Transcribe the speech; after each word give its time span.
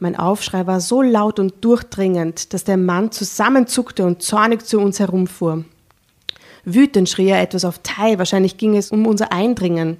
Mein 0.00 0.14
Aufschrei 0.16 0.64
war 0.68 0.80
so 0.80 1.02
laut 1.02 1.40
und 1.40 1.64
durchdringend, 1.64 2.52
dass 2.52 2.62
der 2.62 2.76
Mann 2.76 3.10
zusammenzuckte 3.10 4.06
und 4.06 4.22
zornig 4.22 4.64
zu 4.64 4.78
uns 4.78 5.00
herumfuhr. 5.00 5.64
Wütend 6.64 7.08
schrie 7.08 7.28
er 7.28 7.42
etwas 7.42 7.64
auf 7.64 7.80
Thai, 7.82 8.16
wahrscheinlich 8.18 8.56
ging 8.58 8.76
es 8.76 8.92
um 8.92 9.06
unser 9.06 9.32
Eindringen. 9.32 9.96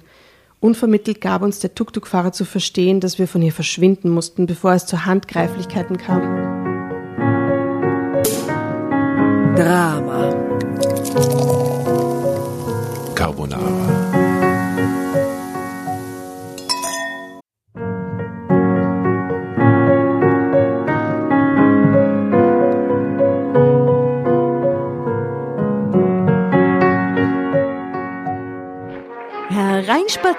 Unvermittelt 0.61 1.19
gab 1.19 1.41
uns 1.41 1.59
der 1.59 1.75
Tuk-Tuk-Fahrer 1.75 2.31
zu 2.31 2.45
verstehen, 2.45 3.01
dass 3.01 3.19
wir 3.19 3.27
von 3.27 3.41
hier 3.41 3.51
verschwinden 3.51 4.09
mussten, 4.09 4.45
bevor 4.45 4.71
es 4.71 4.85
zu 4.85 5.05
Handgreiflichkeiten 5.05 5.97
kam. 5.97 6.21
Drama. 9.55 10.33
but 30.29 30.38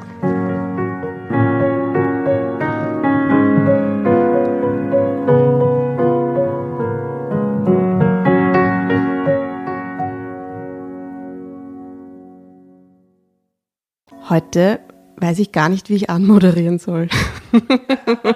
Heute 14.31 14.79
weiß 15.17 15.39
ich 15.39 15.51
gar 15.51 15.67
nicht, 15.67 15.89
wie 15.89 15.95
ich 15.95 16.09
anmoderieren 16.09 16.79
soll. 16.79 17.09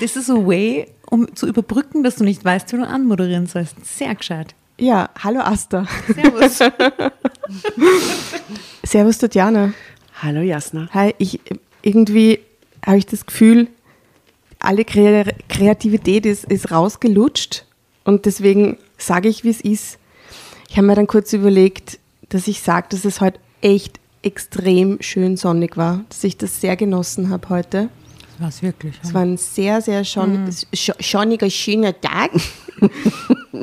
Das 0.00 0.16
ist 0.16 0.30
a 0.30 0.34
way, 0.34 0.86
um 1.10 1.36
zu 1.36 1.46
überbrücken, 1.46 2.02
dass 2.02 2.16
du 2.16 2.24
nicht 2.24 2.42
weißt, 2.42 2.72
wie 2.72 2.78
du 2.78 2.86
anmoderieren 2.86 3.46
sollst. 3.46 3.76
Sehr 3.84 4.14
gescheit. 4.14 4.54
Ja, 4.78 5.10
hallo 5.22 5.40
Asta. 5.40 5.86
Servus. 6.14 6.58
Servus 8.82 9.18
Tatjana. 9.18 9.74
Hallo 10.22 10.40
Jasna. 10.40 10.88
Hi, 10.94 11.14
ich 11.18 11.40
irgendwie 11.82 12.40
habe 12.82 12.96
ich 12.96 13.04
das 13.04 13.26
Gefühl, 13.26 13.68
alle 14.58 14.86
Kre 14.86 15.26
Kreativität 15.50 16.24
ist, 16.24 16.44
ist 16.44 16.70
rausgelutscht 16.70 17.66
und 18.04 18.24
deswegen 18.24 18.78
sage 18.96 19.28
ich, 19.28 19.44
wie 19.44 19.50
es 19.50 19.60
ist. 19.60 19.98
Ich 20.70 20.78
habe 20.78 20.86
mir 20.86 20.94
dann 20.94 21.06
kurz 21.06 21.34
überlegt, 21.34 21.98
dass 22.30 22.48
ich 22.48 22.62
sage, 22.62 22.86
dass 22.88 23.04
es 23.04 23.20
heute 23.20 23.38
echt 23.60 23.99
extrem 24.22 24.98
schön 25.00 25.36
sonnig 25.36 25.76
war, 25.76 26.04
dass 26.08 26.24
ich 26.24 26.36
das 26.36 26.60
sehr 26.60 26.76
genossen 26.76 27.30
habe 27.30 27.48
heute. 27.48 27.88
Das 28.32 28.40
war 28.40 28.48
es 28.48 28.62
wirklich. 28.62 28.94
Es 29.02 29.14
war 29.14 29.22
ein 29.22 29.36
sehr, 29.36 29.80
sehr 29.80 30.04
schon, 30.04 30.44
Mhm. 30.44 30.50
sch 30.74 30.92
schonniger, 31.00 31.48
schöner 31.50 31.98
Tag. 32.00 32.30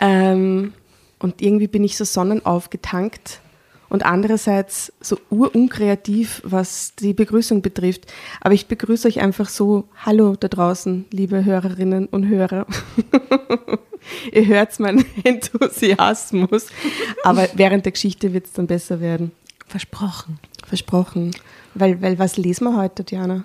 ähm, 0.00 0.72
und 1.18 1.40
irgendwie 1.40 1.68
bin 1.68 1.84
ich 1.84 1.96
so 1.96 2.04
sonnenaufgetankt 2.04 3.40
und 3.88 4.04
andererseits 4.04 4.92
so 5.00 5.18
urunkreativ, 5.30 6.42
was 6.44 6.94
die 6.96 7.14
Begrüßung 7.14 7.62
betrifft. 7.62 8.12
Aber 8.40 8.54
ich 8.54 8.66
begrüße 8.66 9.08
euch 9.08 9.20
einfach 9.20 9.48
so, 9.48 9.84
hallo 10.04 10.36
da 10.36 10.48
draußen, 10.48 11.06
liebe 11.10 11.44
Hörerinnen 11.44 12.06
und 12.06 12.28
Hörer. 12.28 12.66
Ihr 14.32 14.46
hört 14.46 14.78
meinen 14.80 15.04
Enthusiasmus, 15.24 16.66
aber 17.22 17.48
während 17.54 17.86
der 17.86 17.92
Geschichte 17.92 18.32
wird 18.34 18.46
es 18.46 18.52
dann 18.52 18.66
besser 18.66 19.00
werden. 19.00 19.32
Versprochen. 19.66 20.38
Versprochen. 20.66 21.32
Weil, 21.74 22.00
weil 22.00 22.18
was 22.18 22.36
lesen 22.36 22.64
wir 22.64 22.76
heute, 22.76 23.04
Diana? 23.04 23.44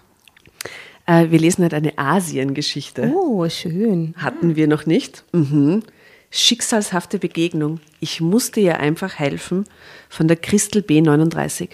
Äh, 1.05 1.31
wir 1.31 1.39
lesen 1.39 1.63
halt 1.63 1.73
eine 1.73 1.97
Asiengeschichte. 1.97 3.11
Oh, 3.15 3.47
schön. 3.49 4.13
Hatten 4.17 4.55
wir 4.55 4.67
noch 4.67 4.85
nicht. 4.85 5.23
Mhm. 5.31 5.83
Schicksalshafte 6.31 7.17
Begegnung. 7.17 7.79
Ich 7.99 8.21
musste 8.21 8.59
ihr 8.59 8.79
einfach 8.79 9.17
helfen 9.17 9.65
von 10.09 10.27
der 10.27 10.37
Christel 10.37 10.83
B39. 10.83 11.69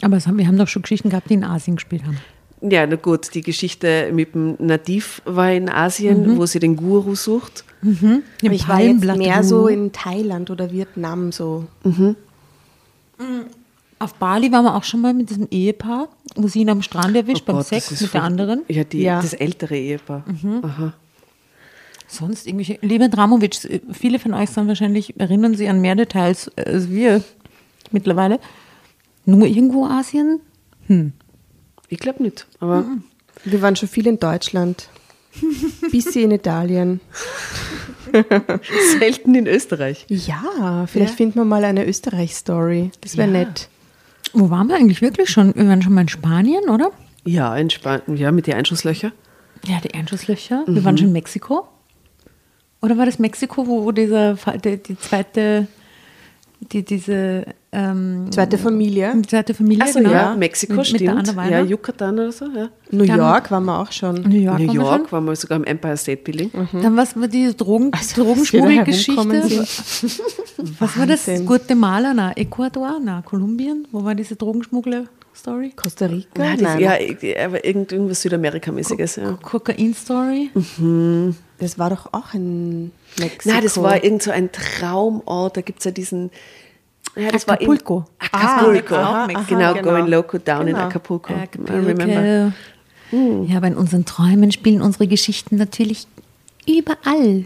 Aber 0.00 0.16
es 0.16 0.26
haben, 0.26 0.38
wir 0.38 0.46
haben 0.46 0.56
doch 0.56 0.68
schon 0.68 0.82
Geschichten 0.82 1.10
gehabt, 1.10 1.28
die 1.28 1.34
in 1.34 1.44
Asien 1.44 1.76
gespielt 1.76 2.04
haben. 2.04 2.18
Ja, 2.62 2.86
na 2.86 2.94
gut, 2.96 3.34
die 3.34 3.42
Geschichte 3.42 4.10
mit 4.12 4.34
dem 4.34 4.54
Nativ 4.58 5.20
war 5.24 5.50
in 5.52 5.68
Asien, 5.68 6.36
wo 6.38 6.46
sie 6.46 6.60
den 6.60 6.76
Guru 6.76 7.14
sucht. 7.16 7.64
Im 7.82 8.22
Aber 8.44 8.52
ich 8.52 8.68
war 8.68 8.80
jetzt 8.80 9.04
mehr 9.04 9.42
so 9.42 9.66
in 9.66 9.90
Thailand 9.90 10.48
oder 10.50 10.70
Vietnam 10.70 11.32
so. 11.32 11.64
Auf 13.98 14.14
Bali 14.14 14.50
waren 14.52 14.64
wir 14.64 14.74
auch 14.76 14.84
schon 14.84 15.00
mal 15.00 15.12
mit 15.14 15.30
diesem 15.30 15.48
Ehepaar, 15.50 16.08
wo 16.36 16.46
sie 16.48 16.60
ihn 16.60 16.70
am 16.70 16.82
Strand 16.82 17.14
erwischt, 17.16 17.44
beim 17.44 17.56
Oh 17.56 17.58
Gott, 17.58 17.66
Sex 17.68 18.00
mit 18.00 18.14
der 18.14 18.22
anderen. 18.22 18.62
Ja, 18.68 18.84
die, 18.84 19.02
Ja. 19.02 19.20
das 19.20 19.32
ältere 19.32 19.76
Ehepaar. 19.76 20.24
Aha. 20.62 20.92
Sonst 22.08 22.46
irgendwelche. 22.46 22.78
Lieber 22.82 23.08
Dramovic, 23.08 23.56
viele 23.92 24.18
von 24.18 24.34
euch 24.34 24.50
sind 24.50 24.68
wahrscheinlich, 24.68 25.18
erinnern 25.18 25.54
sich 25.56 25.68
an 25.68 25.80
mehr 25.80 25.94
Details 25.96 26.50
als 26.56 26.90
wir 26.90 27.22
mittlerweile. 27.90 28.38
Nur 29.24 29.46
irgendwo 29.46 29.86
Asien? 29.86 30.40
Ich 31.92 31.98
glaube 31.98 32.22
nicht, 32.22 32.46
aber 32.58 32.86
Wir 33.44 33.60
waren 33.60 33.76
schon 33.76 33.86
viel 33.88 34.06
in 34.06 34.18
Deutschland. 34.18 34.88
Bisschen 35.90 36.24
in 36.24 36.30
Italien. 36.30 37.00
selten 38.98 39.34
in 39.34 39.46
Österreich. 39.46 40.06
Ja, 40.08 40.86
vielleicht 40.86 41.12
Ja. 41.12 41.16
finden 41.16 41.34
wir 41.36 41.44
mal 41.44 41.64
eine 41.64 41.86
Österreich-Story. 41.86 42.90
Das 43.02 43.16
wäre 43.18 43.28
Ja. 43.30 43.40
nett. 43.44 43.68
Wo 44.32 44.48
waren 44.48 44.68
wir 44.68 44.76
eigentlich 44.76 45.02
wirklich 45.02 45.28
schon? 45.28 45.54
Wir 45.54 45.68
waren 45.68 45.82
schon 45.82 45.92
mal 45.92 46.02
in 46.02 46.08
Spanien, 46.08 46.70
oder? 46.70 46.92
Ja, 47.24 47.54
in 47.56 47.68
Spanien, 47.68 48.16
ja, 48.16 48.32
mit 48.32 48.46
den 48.46 48.54
Einschusslöcher. 48.54 49.12
Ja, 49.66 49.78
die 49.80 49.92
Einschusslöcher. 49.92 50.64
Wir 50.66 50.84
waren 50.84 50.96
schon 50.96 51.08
in 51.08 51.12
Mexiko. 51.12 51.68
Oder 52.80 52.96
war 52.96 53.04
das 53.06 53.18
Mexiko, 53.18 53.66
wo, 53.66 53.84
wo 53.84 53.92
dieser, 53.92 54.34
die, 54.64 54.78
die 54.82 54.98
zweite, 54.98 55.66
die, 56.70 56.84
diese 56.84 57.44
ähm, 57.72 58.26
Zweite 58.30 58.58
Familie. 58.58 59.14
zweite 59.26 59.54
Familie, 59.54 59.82
Achso, 59.84 59.98
genau. 59.98 60.12
ja, 60.12 60.34
Mexiko 60.36 60.74
mit, 60.74 60.92
mit 60.92 61.00
der 61.00 61.08
stimmt. 61.10 61.28
Anna 61.28 61.36
Weiner. 61.36 61.58
ja, 61.60 61.64
Yucatan 61.64 62.14
oder 62.14 62.30
so, 62.32 62.44
ja. 62.44 62.68
New 62.90 63.04
Dann- 63.06 63.18
York 63.18 63.50
waren 63.50 63.64
wir 63.64 63.78
auch 63.80 63.90
schon. 63.90 64.14
New 64.22 64.38
York. 64.38 64.58
New 64.60 64.66
waren 64.68 64.74
wir 64.76 64.82
York 64.82 65.12
waren 65.12 65.24
wir 65.24 65.36
sogar 65.36 65.56
im 65.58 65.64
Empire 65.64 65.96
State 65.96 66.22
Building. 66.22 66.50
schon. 66.70 66.82
Dann 66.82 66.96
was 66.96 67.16
war 67.18 67.28
die 67.28 67.54
Drogen, 67.56 67.90
da 67.90 67.98
Drogenschmuggelgeschichte? 68.14 69.64
Was 70.78 70.98
war 70.98 71.06
das? 71.06 71.28
Guatemala, 71.46 72.14
na, 72.14 72.32
Ecuador, 72.36 72.98
na, 73.02 73.22
Kolumbien? 73.22 73.88
Wo 73.90 74.04
war 74.04 74.14
diese 74.14 74.36
Drogenschmuggler-Story? 75.32 75.72
Costa 75.76 76.06
Rica? 76.06 76.28
Nein, 76.36 76.58
das, 76.58 76.62
Nein, 76.62 76.80
ja, 76.80 77.44
aber 77.46 77.64
irgend- 77.64 77.92
irgendwas 77.92 78.22
Südamerikamäßiges, 78.22 79.16
ja. 79.16 79.32
Kokain-Story? 79.42 80.50
das 81.58 81.78
war 81.78 81.90
doch 81.90 82.12
auch 82.12 82.34
in 82.34 82.92
Mexiko. 83.18 83.54
Nein, 83.54 83.62
das 83.64 83.82
war 83.82 84.02
irgend 84.02 84.22
so 84.22 84.30
ein 84.30 84.50
Traumort, 84.52 85.56
da 85.56 85.60
gibt 85.60 85.80
es 85.80 85.84
ja 85.86 85.90
diesen. 85.90 86.30
Ja, 87.16 87.30
das 87.30 87.46
war 87.46 87.54
Acapulco. 87.56 88.04
in 88.20 88.26
Acapulco. 88.32 88.94
Ah, 88.94 89.26
genau, 89.26 89.38
aha, 89.40 89.72
genau. 89.74 89.74
Going 89.82 90.06
Loco 90.06 90.38
down 90.38 90.62
in 90.68 90.74
Genau. 90.74 90.86
Acapulco. 90.86 91.32
I 91.34 91.48
remember. 91.68 92.04
Acapulco. 92.04 93.46
Ja, 93.52 93.56
aber 93.58 93.66
in 93.66 93.76
unseren 93.76 94.06
Träumen 94.06 94.52
spielen 94.52 94.80
unsere 94.80 95.06
Geschichten 95.06 95.56
natürlich 95.56 96.06
überall. 96.66 97.44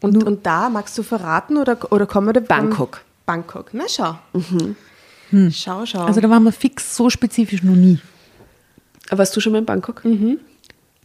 Und, 0.00 0.24
und 0.24 0.46
da 0.46 0.70
magst 0.70 0.96
du 0.96 1.02
verraten 1.02 1.58
oder, 1.58 1.76
oder 1.92 2.06
kommen 2.06 2.28
wir 2.28 2.32
da 2.32 2.40
Bangkok. 2.40 3.02
Bangkok. 3.26 3.66
Na 3.72 3.84
schau. 3.88 4.16
Schau, 5.52 5.86
schau. 5.86 6.04
Also 6.04 6.20
da 6.20 6.28
waren 6.30 6.42
wir 6.44 6.52
fix 6.52 6.96
so 6.96 7.10
spezifisch 7.10 7.62
noch 7.62 7.74
nie. 7.74 7.98
Aber 9.08 9.18
warst 9.18 9.34
du 9.36 9.40
schon 9.40 9.52
mal 9.52 9.58
in 9.58 9.66
Bangkok? 9.66 10.02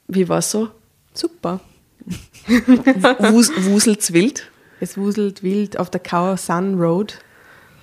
Wie 0.07 0.29
war 0.29 0.39
es 0.39 0.51
so? 0.51 0.69
super. 1.17 1.59
Wus 2.47 3.51
Wuselt's 3.65 4.13
wild? 4.13 4.49
Es 4.79 4.97
wuselt 4.97 5.43
wild 5.43 5.79
auf 5.79 5.89
der 5.89 5.99
Khao 5.99 6.37
Sun 6.37 6.79
Road. 6.79 7.19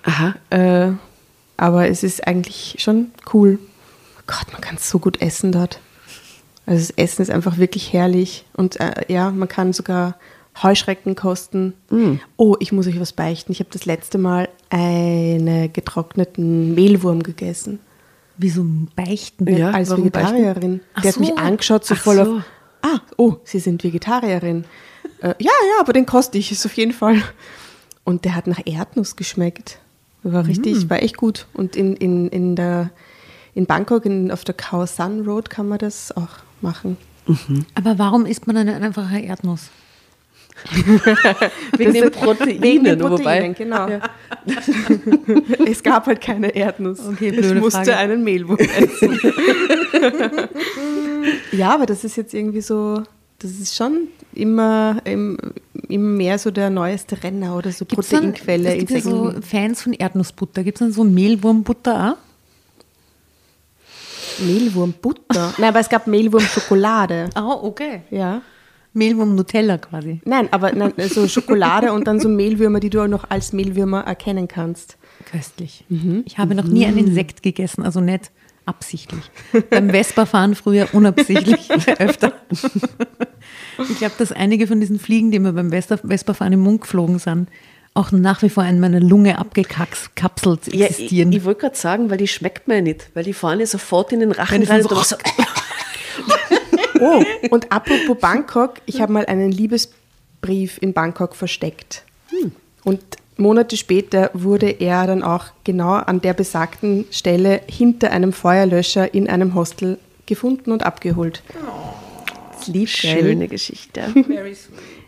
Aha. 0.05 0.35
Äh, 0.51 0.93
aber 1.57 1.89
es 1.89 2.03
ist 2.03 2.27
eigentlich 2.27 2.77
schon 2.79 3.13
cool. 3.33 3.59
Gott, 4.27 4.53
man 4.53 4.61
kann 4.61 4.79
so 4.79 4.99
gut 4.99 5.21
essen 5.21 5.53
dort. 5.53 5.81
Also 6.67 6.81
das 6.81 6.91
Essen 6.97 7.23
ist 7.23 7.31
einfach 7.31 7.59
wirklich 7.59 7.93
herrlich. 7.93 8.47
Und 8.55 8.81
äh, 8.81 9.05
ja, 9.09 9.31
man 9.31 9.49
kann 9.49 9.73
sogar 9.73 10.17
Heuschrecken 10.63 11.15
kosten. 11.17 11.75
Oh, 12.37 12.57
ich 12.61 12.73
muss 12.73 12.87
euch 12.87 13.01
was 13.01 13.13
beichten. 13.13 13.53
Ich 13.53 13.59
habe 13.61 13.71
das 13.73 13.87
letzte 13.87 14.19
Mal 14.19 14.49
einen 14.71 15.73
getrockneten 15.73 16.75
Mehlwurm 16.75 17.23
gegessen. 17.23 17.81
Wieso 18.37 18.65
beichten? 18.97 19.47
Ja, 19.57 19.71
als 19.71 19.91
warum 19.91 20.05
Vegetarierin. 20.05 20.81
Ach 20.95 21.03
Der 21.03 21.13
hat 21.13 21.21
mich 21.21 21.29
so. 21.31 21.37
angeschaut, 21.37 21.85
so 21.85 21.95
Ach 21.95 22.01
voll 22.01 22.17
so. 22.17 22.23
auf. 22.37 22.43
Ah, 22.83 23.01
oh, 23.17 23.37
Sie 23.45 23.59
sind 23.59 23.83
Vegetarierin. 23.85 24.65
äh, 25.21 25.29
ja, 25.39 25.51
ja, 25.51 25.81
aber 25.81 25.93
den 25.93 26.07
koste 26.07 26.39
ich, 26.39 26.51
ist 26.53 26.67
auf 26.67 26.75
jeden 26.75 26.93
Fall. 26.93 27.23
Und 28.05 28.25
der 28.25 28.35
hat 28.35 28.47
nach 28.47 28.61
Erdnuss 28.65 29.17
geschmeckt. 29.17 29.79
War 30.23 30.47
richtig, 30.47 30.89
war 30.91 31.03
echt 31.03 31.17
gut. 31.17 31.47
Und 31.55 31.77
in, 31.77 31.97
in, 31.97 32.29
in, 32.29 32.57
der, 32.57 32.91
in 33.55 33.67
Bangkok, 33.67 34.05
in, 34.07 34.31
auf 34.31 34.45
der 34.45 34.55
Khao 34.55 34.87
Sun 34.87 35.27
Road, 35.27 35.51
kann 35.51 35.69
man 35.69 35.79
das 35.79 36.17
auch 36.17 36.29
machen. 36.61 36.97
Aber 37.75 37.99
warum 37.99 38.27
isst 38.27 38.47
man 38.47 38.57
dann 38.57 38.69
einfach 38.69 39.11
eine 39.11 39.25
Erdnuss? 39.25 39.71
Wegen 41.77 41.93
den 41.95 42.11
Proteinen, 42.11 42.63
Wegen 42.63 42.85
den 42.85 43.01
wobei. 43.01 43.09
Proteinen, 43.17 43.55
genau. 43.55 43.87
es 45.67 45.83
gab 45.83 46.07
halt 46.07 46.21
keine 46.21 46.55
Erdnuss. 46.55 47.01
Okay, 47.07 47.31
ich 47.31 47.55
musste 47.55 47.79
Frage. 47.85 47.97
einen 47.97 48.25
Mehlwurm 48.25 48.59
essen. 48.59 49.19
ja, 51.53 51.75
aber 51.75 51.87
das 51.87 52.05
ist 52.05 52.17
jetzt 52.17 52.35
irgendwie 52.35 52.61
so, 52.61 53.03
das 53.41 53.51
ist 53.53 53.75
schon 53.77 54.09
immer, 54.33 55.01
im- 55.05 55.37
immer 55.89 56.09
mehr 56.17 56.39
so 56.39 56.51
der 56.51 56.71
neueste 56.71 57.23
Renner 57.23 57.57
oder 57.57 57.71
so 57.73 57.85
Gibt's 57.85 58.09
dann- 58.09 58.33
Proteinquelle. 58.33 58.73
Es 58.75 58.79
gibt 58.79 58.91
ja 58.93 59.01
so 59.01 59.33
Fans 59.43 59.83
von 59.83 59.93
Erdnussbutter. 59.93 60.63
Gibt 60.65 60.79
es 60.79 60.81
dann 60.81 60.93
so 60.93 61.05
Mehlwurmbutter 61.05 62.17
auch? 62.17 64.45
Mehlwurmbutter. 64.45 65.55
Nein, 65.59 65.69
aber 65.69 65.81
es 65.81 65.89
gab 65.89 66.07
Mehlwurmschokolade. 66.07 67.31
Ah, 67.35 67.55
okay. 67.63 68.03
Ja. 68.11 68.43
Mehlwurm-Nutella 68.95 69.79
quasi. 69.79 70.21
Nein, 70.25 70.49
aber 70.53 70.73
nein, 70.73 70.93
so 71.11 71.29
Schokolade 71.29 71.93
und 71.93 72.07
dann 72.07 72.21
so 72.21 72.29
Mehlwürmer, 72.29 72.81
die 72.81 72.91
du 72.91 73.03
auch 73.03 73.09
noch 73.09 73.29
als 73.31 73.53
Mehlwürmer 73.53 74.01
erkennen 74.03 74.49
kannst. 74.49 74.97
Köstlich. 75.31 75.85
Ich 76.25 76.39
habe 76.39 76.55
noch 76.55 76.65
nie 76.65 76.87
ein 76.87 76.97
Insekt 76.99 77.43
gegessen, 77.43 77.83
also 77.85 78.01
nicht 78.01 78.31
absichtlich. 78.67 79.31
Beim 79.71 79.91
Vespa-Fahren 79.91 80.55
früher 80.55 80.89
unabsichtlich, 80.93 81.71
öfter. 81.99 82.33
Ich 82.51 83.99
glaube, 83.99 84.15
dass 84.19 84.33
einige 84.33 84.67
von 84.67 84.81
diesen 84.81 84.99
Fliegen, 84.99 85.31
die 85.31 85.39
mir 85.39 85.53
beim 85.53 85.71
Vespa- 85.71 86.01
Vespa-Fahren 86.07 86.53
im 86.55 86.61
Mund 86.61 86.81
geflogen 86.81 87.19
sind, 87.19 87.49
auch 87.93 88.11
nach 88.11 88.43
wie 88.43 88.49
vor 88.49 88.65
in 88.65 88.81
meiner 88.81 89.01
Lunge 89.01 89.39
abgekapselt 89.39 90.67
Ja, 90.69 90.87
ich, 90.87 90.91
existieren. 90.91 91.31
ich 91.33 91.45
wollte 91.45 91.61
gerade 91.61 91.77
sagen, 91.77 92.11
weil 92.11 92.17
die 92.19 92.27
schmeckt 92.27 92.67
mir 92.67 92.77
ja 92.77 92.81
nicht, 92.81 93.11
weil 93.15 93.23
die 93.25 93.33
fahren 93.35 93.61
ja 93.61 93.67
sofort 93.67 94.13
in 94.13 94.21
den 94.21 94.33
Rachen 94.33 94.63
rein. 94.65 94.83
so- 94.83 94.89
Oh, 97.01 97.23
und 97.51 97.73
apropos 97.73 98.19
Bangkok, 98.21 98.75
ich 98.87 99.01
habe 99.01 99.13
mal 99.13 99.27
einen 99.27 99.51
Liebesbrief 99.53 100.79
in 100.81 100.93
Bangkok 100.93 101.35
versteckt. 101.35 102.05
Und 102.85 103.01
Monate 103.37 103.77
später 103.77 104.31
wurde 104.33 104.71
er 104.71 105.07
dann 105.07 105.23
auch 105.23 105.47
genau 105.65 105.93
an 105.95 106.21
der 106.21 106.35
besagten 106.35 107.05
Stelle 107.11 107.63
hinter 107.69 108.11
einem 108.13 108.33
Feuerlöscher 108.33 109.13
in 109.13 109.29
einem 109.29 109.55
Hostel 109.55 109.99
gefunden 110.27 110.71
und 110.73 110.85
abgeholt. 110.85 111.43
Das 112.57 112.69
lieb? 112.69 112.89
Schöne 112.89 113.49
Geschichte. 113.49 114.03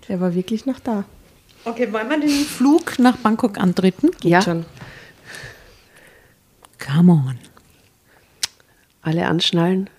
Er 0.08 0.20
war 0.20 0.34
wirklich 0.34 0.66
noch 0.66 0.80
da. 0.80 1.04
Okay, 1.64 1.92
wollen 1.92 2.08
wir 2.08 2.18
den 2.20 2.28
Flug 2.30 2.98
nach 2.98 3.16
Bangkok 3.16 3.58
antreten? 3.58 4.10
ja, 4.22 4.40
Schon. 4.42 4.64
Come 6.84 7.12
on. 7.12 7.38
alle 9.02 9.26
anschnallen, 9.26 9.90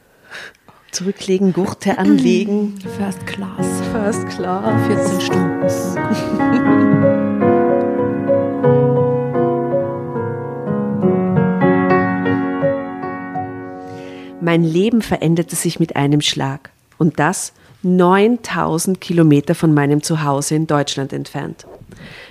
zurücklegen, 0.98 1.54
Gurte 1.54 2.00
anlegen. 2.00 2.74
First 2.98 3.28
Class. 3.28 3.68
First 3.92 4.28
klar. 4.30 4.80
14 4.88 5.22
Stunden. 5.22 5.62
Mein 14.42 14.64
Leben 14.64 15.04
veränderte 15.04 15.56
sich 15.56 15.80
mit 15.80 15.96
einem 15.96 16.22
Schlag. 16.22 16.72
Und 16.98 17.20
das 17.20 17.54
9000 17.84 19.00
Kilometer 19.00 19.54
von 19.54 19.76
meinem 19.76 20.02
Zuhause 20.02 20.56
in 20.56 20.66
Deutschland 20.66 21.14
entfernt. 21.14 21.68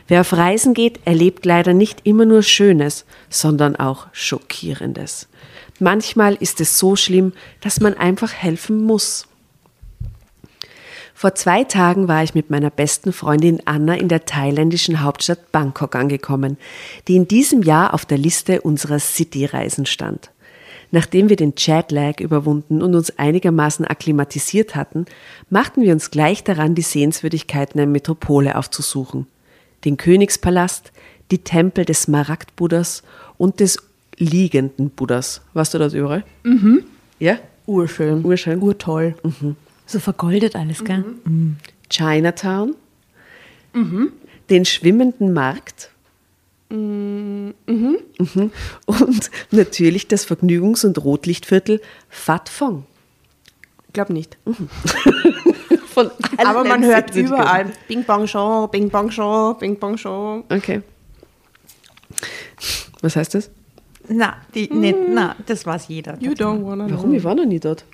Wer 0.08 0.22
auf 0.22 0.32
Reisen 0.32 0.74
geht, 0.74 0.98
erlebt 1.04 1.46
leider 1.46 1.72
nicht 1.72 2.00
immer 2.02 2.24
nur 2.24 2.42
Schönes, 2.42 3.04
sondern 3.30 3.76
auch 3.76 4.08
Schockierendes. 4.10 5.29
Manchmal 5.80 6.34
ist 6.34 6.60
es 6.60 6.78
so 6.78 6.96
schlimm, 6.96 7.32
dass 7.60 7.80
man 7.80 7.94
einfach 7.94 8.32
helfen 8.32 8.82
muss. 8.82 9.26
Vor 11.14 11.34
zwei 11.34 11.64
Tagen 11.64 12.08
war 12.08 12.22
ich 12.22 12.34
mit 12.34 12.50
meiner 12.50 12.68
besten 12.68 13.10
Freundin 13.10 13.62
Anna 13.64 13.94
in 13.94 14.08
der 14.08 14.26
thailändischen 14.26 15.02
Hauptstadt 15.02 15.50
Bangkok 15.50 15.96
angekommen, 15.96 16.58
die 17.08 17.16
in 17.16 17.26
diesem 17.26 17.62
Jahr 17.62 17.94
auf 17.94 18.04
der 18.04 18.18
Liste 18.18 18.60
unserer 18.60 18.98
City-Reisen 18.98 19.86
stand. 19.86 20.30
Nachdem 20.90 21.28
wir 21.28 21.36
den 21.36 21.54
Jetlag 21.56 22.20
überwunden 22.20 22.82
und 22.82 22.94
uns 22.94 23.18
einigermaßen 23.18 23.86
akklimatisiert 23.86 24.76
hatten, 24.76 25.06
machten 25.48 25.82
wir 25.82 25.92
uns 25.92 26.10
gleich 26.10 26.44
daran, 26.44 26.74
die 26.74 26.82
Sehenswürdigkeiten 26.82 27.78
der 27.78 27.86
Metropole 27.86 28.56
aufzusuchen. 28.56 29.26
Den 29.84 29.96
Königspalast, 29.96 30.92
die 31.30 31.38
Tempel 31.38 31.84
des 31.86 32.02
Smaragd-Buddhas 32.02 33.02
und 33.38 33.60
des 33.60 33.78
liegenden 34.19 34.91
Buddhas. 34.91 35.41
Warst 35.55 35.75
du 35.75 35.79
das 35.79 35.94
überall? 35.94 36.25
Mhm. 36.43 36.85
Ja? 37.19 37.39
Urschön. 37.67 38.25
Urschön. 38.25 38.61
Urtoll. 38.63 39.15
So 39.87 39.99
vergoldet 40.01 40.55
alles, 40.56 40.85
gell? 40.85 41.05
Chinatown, 41.91 42.75
den 44.51 44.65
schwimmenden 44.65 45.32
Markt 45.32 45.91
Mhm. 46.69 47.55
und 48.87 49.31
natürlich 49.53 50.08
das 50.08 50.27
Vergnügungs- 50.29 50.85
und 50.85 50.99
Rotlichtviertel 51.03 51.81
Phat 52.08 52.49
Phong. 52.49 52.85
Ich 53.87 53.93
glaube 53.93 54.13
nicht. 54.13 54.37
Von 55.94 56.11
Aber 56.39 56.58
allen 56.61 56.69
man 56.69 56.85
hört 56.85 57.15
überall 57.15 57.73
Bing 57.87 58.03
Bong 58.05 58.27
Show, 58.27 58.67
Bing 58.67 58.91
Bong 58.91 59.11
Show, 59.13 59.55
Bing 59.55 59.79
Bong 59.79 59.96
Show. 59.96 60.43
Okay. 60.51 60.82
Was 63.01 63.15
heißt 63.17 63.35
das? 63.35 63.51
Na, 64.08 64.36
die, 64.55 64.69
nicht, 64.72 64.96
na, 65.10 65.34
das 65.46 65.67
weiß 65.67 65.89
jeder. 65.89 66.17
You 66.20 66.32
don't 66.32 66.65
wanna 66.65 66.86
know. 66.86 66.96
Warum? 66.96 67.15
Ich 67.15 67.25
war 67.25 67.34
noch 67.34 67.44
nie 67.46 67.60
dort. 67.60 67.84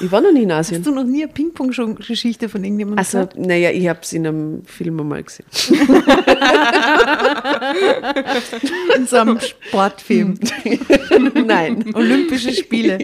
Ich 0.00 0.10
war 0.10 0.20
noch 0.20 0.32
nie 0.32 0.42
in 0.42 0.50
Asien. 0.50 0.78
Hast 0.80 0.86
du 0.86 0.92
noch 0.94 1.04
nie 1.04 1.22
eine 1.24 1.32
Ping-Pong-Geschichte 1.32 2.48
von 2.48 2.64
irgendjemandem 2.64 2.98
Also, 2.98 3.18
gehört? 3.18 3.38
naja, 3.38 3.70
ich 3.70 3.86
habe 3.88 4.00
es 4.02 4.12
in 4.12 4.26
einem 4.26 4.62
Film 4.64 4.98
einmal 5.00 5.22
gesehen. 5.22 5.46
In 8.96 9.06
so 9.06 9.16
einem 9.18 9.38
Sportfilm. 9.40 10.34
Nein. 11.46 11.84
Olympische 11.94 12.52
Spiele. 12.54 12.98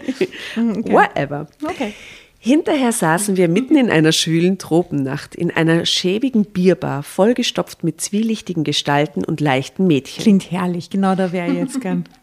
Whatever. 0.55 1.47
Okay. 1.63 1.93
Hinterher 2.39 2.91
saßen 2.91 3.37
wir 3.37 3.47
mitten 3.47 3.75
in 3.75 3.89
einer 3.89 4.11
schwülen 4.11 4.57
Tropennacht 4.59 5.33
in 5.33 5.49
einer 5.49 5.85
schäbigen 5.85 6.45
Bierbar, 6.45 7.01
vollgestopft 7.01 7.83
mit 7.83 8.01
zwielichtigen 8.01 8.63
Gestalten 8.63 9.23
und 9.23 9.41
leichten 9.41 9.87
Mädchen. 9.87 10.21
Klingt 10.21 10.51
herrlich, 10.51 10.91
genau 10.91 11.15
da 11.15 11.31
wäre 11.31 11.51
ich 11.51 11.57
jetzt 11.57 11.81
gern. 11.81 12.05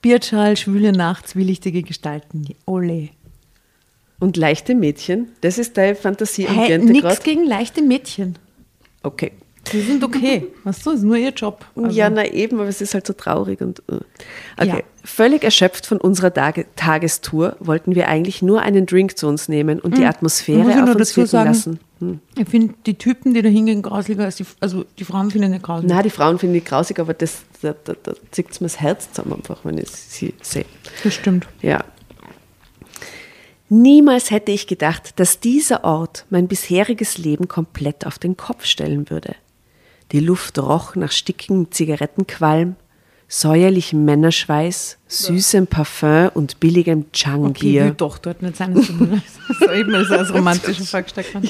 Bierschal, 0.00 0.56
schwüle 0.56 0.92
Nacht, 0.92 1.28
zwielichtige 1.28 1.82
Gestalten. 1.82 2.44
Ole. 2.66 3.08
Und 4.20 4.36
leichte 4.36 4.74
Mädchen? 4.74 5.28
Das 5.40 5.58
ist 5.58 5.76
deine 5.76 5.94
Fantasie 5.94 6.46
Hey, 6.48 6.78
nix 6.78 7.00
grad? 7.02 7.24
gegen 7.24 7.46
leichte 7.46 7.82
Mädchen. 7.82 8.36
Okay. 9.02 9.32
Die 9.72 9.80
sind 9.80 10.02
okay. 10.04 10.46
Weißt 10.64 10.84
du, 10.86 10.90
ist 10.90 11.02
nur 11.02 11.16
ihr 11.16 11.30
Job. 11.30 11.64
Also, 11.76 11.90
ja, 11.90 12.08
na 12.10 12.24
eben, 12.26 12.58
aber 12.58 12.68
es 12.68 12.80
ist 12.80 12.94
halt 12.94 13.06
so 13.06 13.12
traurig 13.12 13.60
und. 13.60 13.80
äh. 13.88 13.94
Okay. 14.56 14.68
Ja. 14.68 14.80
Völlig 15.04 15.42
erschöpft 15.44 15.86
von 15.86 15.98
unserer 15.98 16.32
Tage 16.34 16.66
Tagestour 16.76 17.56
wollten 17.60 17.94
wir 17.94 18.08
eigentlich 18.08 18.42
nur 18.42 18.60
einen 18.62 18.84
Drink 18.86 19.16
zu 19.16 19.26
uns 19.26 19.48
nehmen 19.48 19.80
und 19.80 19.96
die 19.96 20.02
Hm. 20.02 20.08
Atmosphäre 20.08 20.82
auf 20.84 20.94
uns 20.94 21.16
wirken 21.16 21.26
sagen? 21.30 21.48
lassen. 21.48 21.80
Hm. 22.00 22.20
Ich 22.36 22.48
finde 22.48 22.74
die 22.86 22.94
Typen, 22.94 23.32
die 23.34 23.40
da 23.42 23.48
hingehen, 23.48 23.80
grausliger 23.82 24.24
als 24.24 24.36
die, 24.36 24.44
also 24.60 24.84
die 24.98 25.04
Frauen 25.04 25.30
finden 25.30 25.50
nicht 25.50 25.62
grausig. 25.62 25.88
Na, 25.88 26.02
die 26.02 26.10
Frauen 26.10 26.38
finde 26.38 26.58
ich 26.58 26.64
grausig, 26.64 26.98
aber 27.00 27.14
das, 27.14 27.38
da, 27.62 27.74
da, 27.84 27.94
da 28.02 28.12
zieht 28.32 28.50
es 28.50 28.60
mir 28.60 28.66
das 28.66 28.80
Herz 28.80 29.10
zusammen 29.12 29.34
einfach, 29.36 29.60
wenn 29.64 29.78
ich 29.78 29.88
sie 29.90 30.34
sehe. 30.42 30.66
Das 31.02 31.14
stimmt. 31.14 31.46
Ja. 31.62 31.82
Niemals 33.70 34.30
hätte 34.30 34.50
ich 34.52 34.66
gedacht, 34.66 35.18
dass 35.20 35.40
dieser 35.40 35.84
Ort 35.84 36.24
mein 36.30 36.48
bisheriges 36.48 37.18
Leben 37.18 37.48
komplett 37.48 38.06
auf 38.06 38.18
den 38.18 38.36
Kopf 38.36 38.64
stellen 38.64 39.10
würde. 39.10 39.34
Die 40.12 40.20
Luft 40.20 40.58
roch 40.58 40.94
nach 40.94 41.12
stickigem 41.12 41.70
Zigarettenqualm, 41.70 42.76
säuerlichem 43.30 44.06
Männerschweiß, 44.06 44.96
süßem 45.06 45.66
Parfum 45.66 46.30
und 46.32 46.60
billigem 46.60 47.00
Okay, 47.00 47.08
Changier. 47.12 47.84
will 47.84 47.90
doch 47.94 48.16
dort 48.16 48.40
nicht 48.40 48.56
sein. 48.56 48.74
So 49.60 49.70
eben 49.72 49.94
als 49.94 50.10
als 50.10 50.32
romantischer 50.32 50.84
vorgestellt 50.84 51.26
haben. 51.34 51.48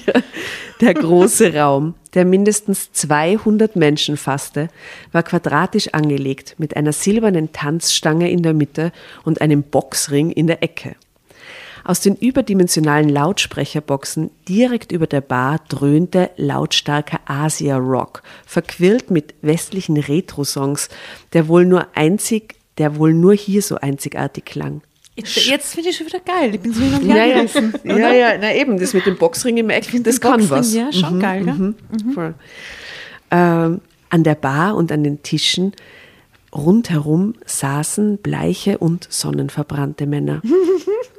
Der 0.80 0.94
große 0.94 1.54
Raum, 1.54 1.94
der 2.14 2.24
mindestens 2.24 2.92
200 2.92 3.76
Menschen 3.76 4.16
fasste, 4.16 4.68
war 5.12 5.22
quadratisch 5.22 5.88
angelegt 5.94 6.56
mit 6.58 6.76
einer 6.76 6.92
silbernen 6.92 7.52
Tanzstange 7.52 8.30
in 8.30 8.42
der 8.42 8.54
Mitte 8.54 8.92
und 9.24 9.40
einem 9.40 9.62
Boxring 9.62 10.30
in 10.30 10.46
der 10.48 10.62
Ecke. 10.62 10.96
Aus 11.88 12.00
den 12.00 12.16
überdimensionalen 12.16 13.08
Lautsprecherboxen 13.08 14.28
direkt 14.46 14.92
über 14.92 15.06
der 15.06 15.22
Bar 15.22 15.58
dröhnte 15.70 16.28
lautstarker 16.36 17.18
Asia-Rock, 17.24 18.22
verquirlt 18.44 19.10
mit 19.10 19.34
westlichen 19.40 19.96
Retro-Songs, 19.96 20.90
der 21.32 21.48
wohl 21.48 21.64
nur 21.64 21.86
einzig, 21.94 22.56
der 22.76 22.96
wohl 22.96 23.14
nur 23.14 23.32
hier 23.32 23.62
so 23.62 23.76
einzigartig 23.76 24.44
klang. 24.44 24.82
Jetzt, 25.16 25.46
jetzt 25.46 25.74
finde 25.74 25.88
ich 25.88 25.96
schon 25.96 26.08
wieder 26.08 26.20
geil. 26.20 26.54
Ich 26.56 26.60
bin 26.60 26.74
so 26.74 26.82
und 26.82 27.06
Ja, 27.06 27.24
ja, 27.24 27.46
ja, 27.84 28.12
ja, 28.12 28.38
na 28.38 28.54
eben, 28.54 28.78
das 28.78 28.92
mit 28.92 29.06
dem 29.06 29.16
Boxring 29.16 29.56
im 29.56 29.70
Eck, 29.70 29.86
das 30.04 30.20
kann 30.20 30.40
Boxring, 30.40 30.50
was. 30.50 30.74
ja, 30.74 30.92
schon 30.92 31.18
geil, 31.20 31.42
gell? 31.42 31.54
Mhm. 31.54 31.74
Voll. 32.12 32.34
Ähm, 33.30 33.80
an 34.10 34.24
der 34.24 34.34
Bar 34.34 34.76
und 34.76 34.92
an 34.92 35.04
den 35.04 35.22
Tischen 35.22 35.72
rundherum 36.54 37.34
saßen 37.46 38.18
bleiche 38.18 38.76
und 38.76 39.06
sonnenverbrannte 39.10 40.06
Männer. 40.06 40.42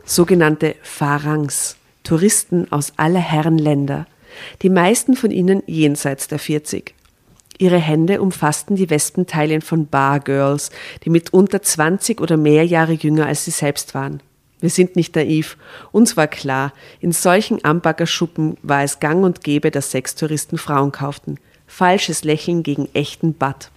Sogenannte 0.10 0.76
Pharangs, 0.82 1.78
Touristen 2.02 2.72
aus 2.72 2.94
aller 2.98 3.20
Herren 3.20 3.60
Länder. 3.60 4.08
Die 4.64 4.72
meisten 4.72 5.16
von 5.16 5.30
ihnen 5.30 5.62
jenseits 5.68 6.28
der 6.28 6.40
40. 6.40 6.96
Ihre 7.60 7.78
Hände 7.78 8.20
umfassten 8.20 8.76
die 8.76 8.90
Wespenteilchen 8.90 9.62
von 9.62 9.86
Bargirls, 9.86 10.72
die 11.04 11.12
mitunter 11.12 11.62
20 11.62 12.22
oder 12.22 12.38
mehr 12.38 12.66
Jahre 12.66 12.94
jünger 12.94 13.28
als 13.28 13.46
sie 13.46 13.52
selbst 13.52 13.94
waren. 13.94 14.24
Wir 14.60 14.72
sind 14.72 14.96
nicht 14.96 15.16
naiv. 15.16 15.58
Uns 15.92 16.18
war 16.18 16.28
klar, 16.28 16.74
in 17.00 17.12
solchen 17.12 17.64
Ambacker-Schuppen 17.64 18.58
war 18.64 18.84
es 18.84 19.00
gang 19.00 19.24
und 19.24 19.44
gäbe, 19.44 19.70
dass 19.70 19.92
Sextouristen 19.92 20.58
Frauen 20.58 20.92
kauften. 20.92 21.38
Falsches 21.68 22.24
Lächeln 22.24 22.64
gegen 22.64 22.90
echten 22.96 23.36
Butt. 23.36 23.70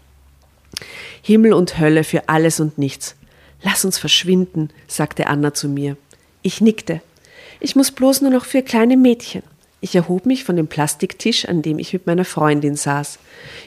Himmel 1.21 1.53
und 1.53 1.79
Hölle 1.79 2.05
für 2.05 2.31
alles 2.31 2.59
und 2.59 2.79
nichts. 2.79 3.17
Lass 3.61 3.85
uns 3.85 3.99
verschwinden, 3.99 4.71
sagte 4.89 5.27
Anna 5.27 5.53
zu 5.53 5.69
mir. 5.69 5.99
Ich 6.43 6.61
nickte. 6.61 7.01
Ich 7.61 7.77
muss 7.77 7.93
bloß 7.93 8.21
nur 8.23 8.31
noch 8.31 8.45
für 8.45 8.63
kleine 8.63 8.97
Mädchen. 8.97 9.43
Ich 9.81 9.95
erhob 9.95 10.27
mich 10.27 10.45
von 10.45 10.57
dem 10.57 10.69
Plastiktisch, 10.69 11.45
an 11.49 11.63
dem 11.63 11.79
ich 11.79 11.93
mit 11.93 12.07
meiner 12.07 12.25
Freundin 12.25 12.77
saß. 12.77 13.19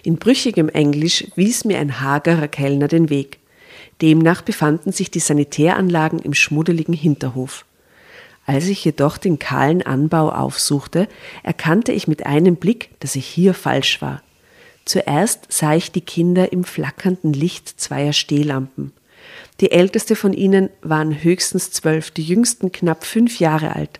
In 0.03 0.17
brüchigem 0.17 0.70
Englisch 0.70 1.25
wies 1.36 1.65
mir 1.65 1.79
ein 1.79 2.01
hagerer 2.01 2.48
Kellner 2.48 2.88
den 2.88 3.10
Weg. 3.10 3.39
Demnach 4.01 4.41
befanden 4.41 4.91
sich 4.91 5.12
die 5.12 5.20
Sanitäranlagen 5.20 6.20
im 6.20 6.34
schmuddeligen 6.34 6.94
Hinterhof. 6.94 7.65
Als 8.46 8.67
ich 8.67 8.84
jedoch 8.86 9.17
den 9.17 9.39
kahlen 9.39 9.82
Anbau 9.82 10.29
aufsuchte, 10.29 11.08
erkannte 11.44 11.91
ich 11.91 12.08
mit 12.08 12.25
einem 12.25 12.58
Blick, 12.58 12.89
dass 13.00 13.15
ich 13.15 13.25
hier 13.25 13.53
falsch 13.53 14.01
war. 14.01 14.22
Zuerst 14.86 15.48
sah 15.50 15.75
ich 15.75 15.91
die 15.91 16.01
Kinder 16.01 16.51
im 16.51 16.63
flackernden 16.63 17.34
Licht 17.34 17.79
zweier 17.79 18.13
Stehlampen. 18.13 18.94
Die 19.62 19.71
älteste 19.71 20.15
von 20.15 20.33
ihnen 20.33 20.69
waren 20.81 21.24
höchstens 21.24 21.71
zwölf, 21.71 22.12
die 22.12 22.24
jüngsten 22.24 22.71
knapp 22.71 23.05
fünf 23.05 23.39
Jahre 23.39 23.75
alt. 23.75 24.00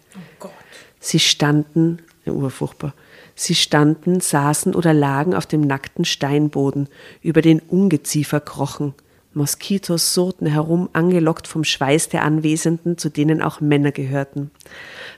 Sie 1.00 1.20
standen, 1.20 2.00
ja, 2.26 2.34
urfurchtbar, 2.34 2.94
sie 3.36 3.56
standen, 3.56 4.20
saßen 4.20 4.76
oder 4.76 4.94
lagen 4.94 5.34
auf 5.36 5.46
dem 5.46 5.62
nackten 5.62 6.04
Steinboden, 6.04 6.90
über 7.22 7.42
den 7.42 7.60
Ungeziefer 7.60 8.40
krochen. 8.40 8.96
Moskitos 9.34 10.14
surrten 10.14 10.48
herum, 10.48 10.90
angelockt 10.94 11.48
vom 11.48 11.66
Schweiß 11.66 12.10
der 12.10 12.24
Anwesenden, 12.24 12.98
zu 12.98 13.10
denen 13.10 13.42
auch 13.42 13.60
Männer 13.60 13.92
gehörten. 13.92 14.50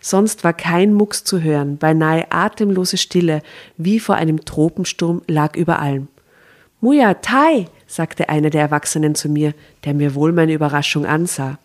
Sonst 0.02 0.44
war 0.44 0.54
kein 0.54 0.94
Mucks 0.94 1.24
zu 1.24 1.42
hören, 1.42 1.78
beinahe 1.78 2.32
atemlose 2.32 2.98
Stille, 2.98 3.44
wie 3.78 4.00
vor 4.00 4.16
einem 4.16 4.44
Tropensturm, 4.44 5.22
lag 5.28 5.56
über 5.56 5.80
allem. 5.80 6.08
Muya, 6.82 7.14
Tai, 7.16 7.68
sagte 7.88 8.30
einer 8.30 8.50
der 8.50 8.62
Erwachsenen 8.62 9.16
zu 9.16 9.30
mir, 9.30 9.54
der 9.86 9.94
mir 9.94 10.14
wohl 10.14 10.32
meine 10.32 10.54
Überraschung 10.54 11.06
ansah. 11.06 11.58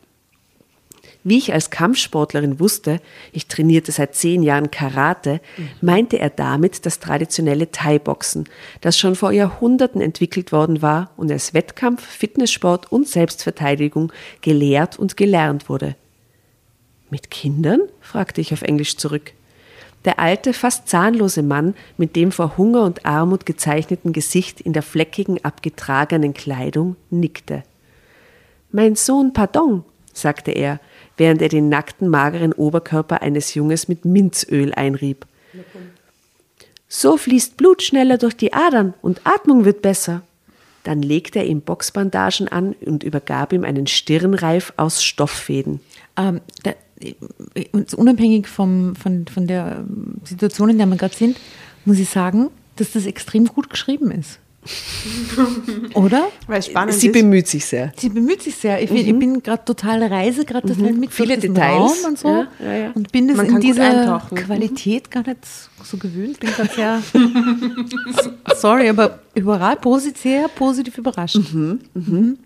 Wie 1.25 1.39
ich 1.39 1.53
als 1.53 1.71
Kampfsportlerin 1.71 2.59
wusste, 2.59 3.01
ich 3.33 3.47
trainierte 3.47 3.93
seit 3.93 4.17
zehn 4.17 4.43
Jahren 4.43 4.73
Karate, 4.73 5.41
meinte 5.81 6.19
er 6.19 6.31
damit 6.31 6.85
das 6.85 6.99
traditionelle 6.99 7.71
Thai-Boxen, 7.71 8.49
das 8.81 8.99
schon 8.99 9.15
vor 9.15 9.31
Jahrhunderten 9.31 10.01
entwickelt 10.01 10.51
worden 10.51 10.83
war 10.83 11.13
und 11.17 11.31
als 11.31 11.55
Wettkampf, 11.55 12.05
Fitnesssport 12.05 12.91
und 12.91 13.07
Selbstverteidigung 13.07 14.13
gelehrt 14.41 14.99
und 14.99 15.17
gelernt 15.17 15.69
wurde. 15.69 15.95
Mit 17.09 17.31
Kindern? 17.31 17.83
fragte 18.01 18.41
ich 18.41 18.53
auf 18.53 18.63
Englisch 18.63 18.97
zurück. 18.97 19.33
Der 20.05 20.19
alte, 20.19 20.53
fast 20.53 20.89
zahnlose 20.89 21.43
Mann 21.43 21.75
mit 21.97 22.17
dem 22.17 22.33
vor 22.33 22.57
Hunger 22.57 22.83
und 22.85 23.07
Armut 23.07 23.47
gezeichneten 23.47 24.13
Gesicht 24.13 24.61
in 24.61 24.73
der 24.73 24.83
fleckigen, 24.83 25.45
abgetragenen 25.45 26.35
Kleidung 26.35 26.97
nickte. 27.11 27.63
Mein 28.73 28.97
Sohn, 28.97 29.33
pardon, 29.33 29.85
sagte 30.13 30.51
er, 30.51 30.81
während 31.17 31.43
er 31.43 31.49
den 31.49 31.69
nackten, 31.69 32.09
mageren 32.09 32.53
Oberkörper 32.53 33.23
eines 33.23 33.55
Junges 33.55 33.87
mit 33.87 34.05
Minzöl 34.05 34.75
einrieb. 34.75 35.27
So 36.89 37.17
fließt 37.17 37.57
Blut 37.57 37.83
schneller 37.83 38.19
durch 38.19 38.37
die 38.37 38.53
Adern 38.53 38.95
und 39.03 39.21
Atmung 39.25 39.65
wird 39.65 39.83
besser. 39.83 40.23
Dann 40.85 41.01
legte 41.01 41.39
er 41.39 41.47
ihm 41.47 41.61
Boxbandagen 41.61 42.49
an 42.49 42.75
und 42.85 43.05
übergab 43.05 43.53
ihm 43.53 43.65
einen 43.65 43.87
Stirnreif 43.87 44.73
aus 44.77 45.05
Stofffäden. 45.05 45.81
Ähm, 46.17 46.41
unabhängig 47.97 48.47
vom, 48.49 48.95
von, 48.97 49.27
von 49.27 49.47
der 49.47 49.79
ähm, 49.89 50.17
Situation, 50.25 50.71
in 50.71 50.79
der 50.79 50.87
wir 50.87 50.97
gerade 50.97 51.15
sind, 51.15 51.37
muss 51.85 51.99
ich 51.99 52.09
sagen, 52.09 52.49
dass 52.77 52.93
das 52.93 53.07
extrem 53.07 53.47
gut 53.47 53.69
geschrieben 53.71 54.11
ist. 54.11 54.39
Oder? 55.95 56.29
Weil 56.47 56.61
es 56.61 56.67
spannend 56.67 56.95
Sie 56.95 57.09
ist. 57.09 57.13
bemüht 57.13 57.49
sich 57.49 57.65
sehr. 57.67 57.93
Sie 57.97 58.09
bemüht 58.09 58.43
sich 58.43 58.55
sehr. 58.55 58.81
Ich, 58.81 58.91
bin- 58.91 58.99
ich 59.09 59.19
bin 59.19 59.43
gerade 59.43 59.65
total 59.65 60.05
reise, 60.05 60.45
gerade 60.45 60.69
mit 60.69 60.79
Mhm. 60.79 61.09
Viele 61.11 61.29
durch 61.31 61.41
diesen 61.41 61.55
Details. 61.55 61.81
Raum 61.81 62.11
und 62.11 62.19
so. 62.19 62.29
Ja, 62.29 62.47
ja, 62.65 62.73
ja. 62.75 62.91
Und 62.93 63.11
bin 63.11 63.27
das 63.27 63.37
Man 63.39 63.47
in 63.47 63.61
dieser 63.61 63.83
eintauchen. 64.01 64.37
Qualität 64.39 65.11
gar 65.11 65.27
nicht 65.27 65.39
so 65.83 65.97
gewöhnt. 65.97 66.39
Bin 66.39 66.51
gerade 66.51 66.71
sehr, 66.73 67.03
sorry, 68.57 68.89
aber 68.89 69.19
überall 69.35 69.75
posit 69.77 70.17
sehr 70.19 70.47
positiv 70.47 70.97
überrascht. 70.97 71.41
Mhm. 71.53 72.39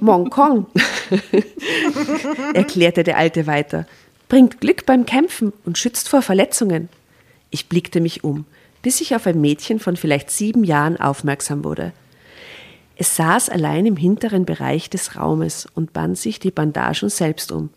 Mongkong, 0.00 0.66
erklärte 2.54 3.04
der 3.04 3.16
Alte 3.16 3.46
weiter, 3.46 3.86
bringt 4.28 4.60
Glück 4.60 4.86
beim 4.86 5.06
Kämpfen 5.06 5.52
und 5.64 5.78
schützt 5.78 6.08
vor 6.08 6.22
Verletzungen. 6.22 6.88
Ich 7.50 7.68
blickte 7.68 8.00
mich 8.00 8.24
um, 8.24 8.44
bis 8.82 9.00
ich 9.00 9.14
auf 9.14 9.26
ein 9.26 9.40
Mädchen 9.40 9.80
von 9.80 9.96
vielleicht 9.96 10.30
sieben 10.30 10.64
Jahren 10.64 10.98
aufmerksam 10.98 11.64
wurde. 11.64 11.92
Es 12.96 13.16
saß 13.16 13.50
allein 13.50 13.84
im 13.84 13.96
hinteren 13.96 14.46
Bereich 14.46 14.88
des 14.88 15.16
Raumes 15.16 15.66
und 15.74 15.92
band 15.92 16.16
sich 16.16 16.40
die 16.40 16.50
Bandagen 16.50 17.10
selbst 17.10 17.52
um. 17.52 17.70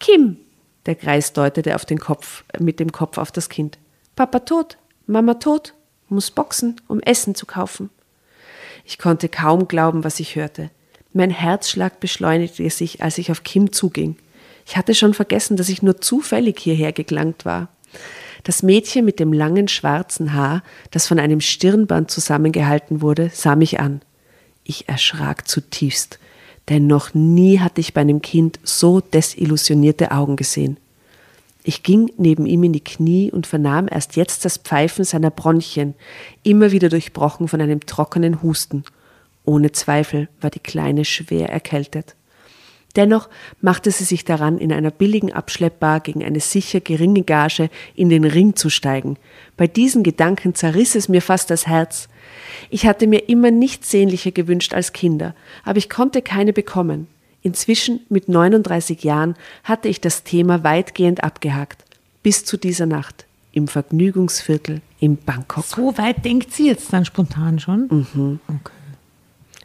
Kim, 0.00 0.38
der 0.86 0.94
Greis 0.94 1.32
deutete 1.32 1.74
auf 1.74 1.84
den 1.84 1.98
Kopf, 1.98 2.44
mit 2.58 2.80
dem 2.80 2.92
Kopf 2.92 3.18
auf 3.18 3.30
das 3.30 3.48
Kind. 3.48 3.78
Papa 4.16 4.40
tot, 4.40 4.78
Mama 5.06 5.34
tot, 5.34 5.74
muss 6.08 6.30
boxen, 6.30 6.80
um 6.88 7.00
Essen 7.00 7.34
zu 7.34 7.46
kaufen. 7.46 7.90
Ich 8.84 8.98
konnte 8.98 9.28
kaum 9.28 9.68
glauben, 9.68 10.04
was 10.04 10.20
ich 10.20 10.36
hörte. 10.36 10.70
Mein 11.16 11.30
Herzschlag 11.30 12.00
beschleunigte 12.00 12.68
sich, 12.68 13.02
als 13.02 13.18
ich 13.18 13.30
auf 13.30 13.44
Kim 13.44 13.72
zuging. 13.72 14.16
Ich 14.66 14.76
hatte 14.76 14.96
schon 14.96 15.14
vergessen, 15.14 15.56
dass 15.56 15.68
ich 15.68 15.80
nur 15.80 16.00
zufällig 16.00 16.58
hierher 16.58 16.92
gelangt 16.92 17.44
war. 17.44 17.68
Das 18.42 18.64
Mädchen 18.64 19.04
mit 19.04 19.20
dem 19.20 19.32
langen 19.32 19.68
schwarzen 19.68 20.34
Haar, 20.34 20.64
das 20.90 21.06
von 21.06 21.20
einem 21.20 21.40
Stirnband 21.40 22.10
zusammengehalten 22.10 23.00
wurde, 23.00 23.30
sah 23.32 23.54
mich 23.54 23.78
an. 23.78 24.02
Ich 24.64 24.88
erschrak 24.88 25.46
zutiefst, 25.46 26.18
denn 26.68 26.88
noch 26.88 27.14
nie 27.14 27.60
hatte 27.60 27.80
ich 27.80 27.94
bei 27.94 28.00
einem 28.00 28.20
Kind 28.20 28.58
so 28.64 29.00
desillusionierte 29.00 30.10
Augen 30.10 30.34
gesehen. 30.34 30.78
Ich 31.62 31.84
ging 31.84 32.10
neben 32.18 32.44
ihm 32.44 32.64
in 32.64 32.72
die 32.72 32.82
Knie 32.82 33.30
und 33.30 33.46
vernahm 33.46 33.86
erst 33.88 34.16
jetzt 34.16 34.44
das 34.44 34.56
Pfeifen 34.56 35.04
seiner 35.04 35.30
Bronchien, 35.30 35.94
immer 36.42 36.72
wieder 36.72 36.88
durchbrochen 36.88 37.46
von 37.46 37.60
einem 37.60 37.86
trockenen 37.86 38.42
Husten. 38.42 38.82
Ohne 39.44 39.72
Zweifel 39.72 40.28
war 40.40 40.50
die 40.50 40.60
Kleine 40.60 41.04
schwer 41.04 41.48
erkältet. 41.50 42.14
Dennoch 42.96 43.28
machte 43.60 43.90
sie 43.90 44.04
sich 44.04 44.24
daran, 44.24 44.56
in 44.58 44.72
einer 44.72 44.92
billigen 44.92 45.32
Abschleppbar 45.32 46.00
gegen 46.00 46.22
eine 46.22 46.40
sicher 46.40 46.80
geringe 46.80 47.22
Gage 47.22 47.68
in 47.96 48.08
den 48.08 48.24
Ring 48.24 48.54
zu 48.54 48.70
steigen. 48.70 49.16
Bei 49.56 49.66
diesen 49.66 50.04
Gedanken 50.04 50.54
zerriss 50.54 50.94
es 50.94 51.08
mir 51.08 51.20
fast 51.20 51.50
das 51.50 51.66
Herz. 51.66 52.08
Ich 52.70 52.86
hatte 52.86 53.06
mir 53.06 53.28
immer 53.28 53.50
nichts 53.50 53.90
sehnlicher 53.90 54.30
gewünscht 54.30 54.74
als 54.74 54.92
Kinder, 54.92 55.34
aber 55.64 55.78
ich 55.78 55.90
konnte 55.90 56.22
keine 56.22 56.52
bekommen. 56.52 57.08
Inzwischen 57.42 58.00
mit 58.08 58.28
39 58.28 59.02
Jahren 59.02 59.34
hatte 59.64 59.88
ich 59.88 60.00
das 60.00 60.22
Thema 60.22 60.62
weitgehend 60.64 61.24
abgehakt. 61.24 61.84
Bis 62.22 62.44
zu 62.44 62.56
dieser 62.56 62.86
Nacht 62.86 63.26
im 63.52 63.68
Vergnügungsviertel 63.68 64.80
in 64.98 65.16
Bangkok. 65.16 65.64
So 65.64 65.98
weit 65.98 66.24
denkt 66.24 66.52
sie 66.52 66.68
jetzt 66.68 66.92
dann 66.92 67.04
spontan 67.04 67.58
schon? 67.58 67.88
Mhm. 67.90 68.40
Okay. 68.48 68.72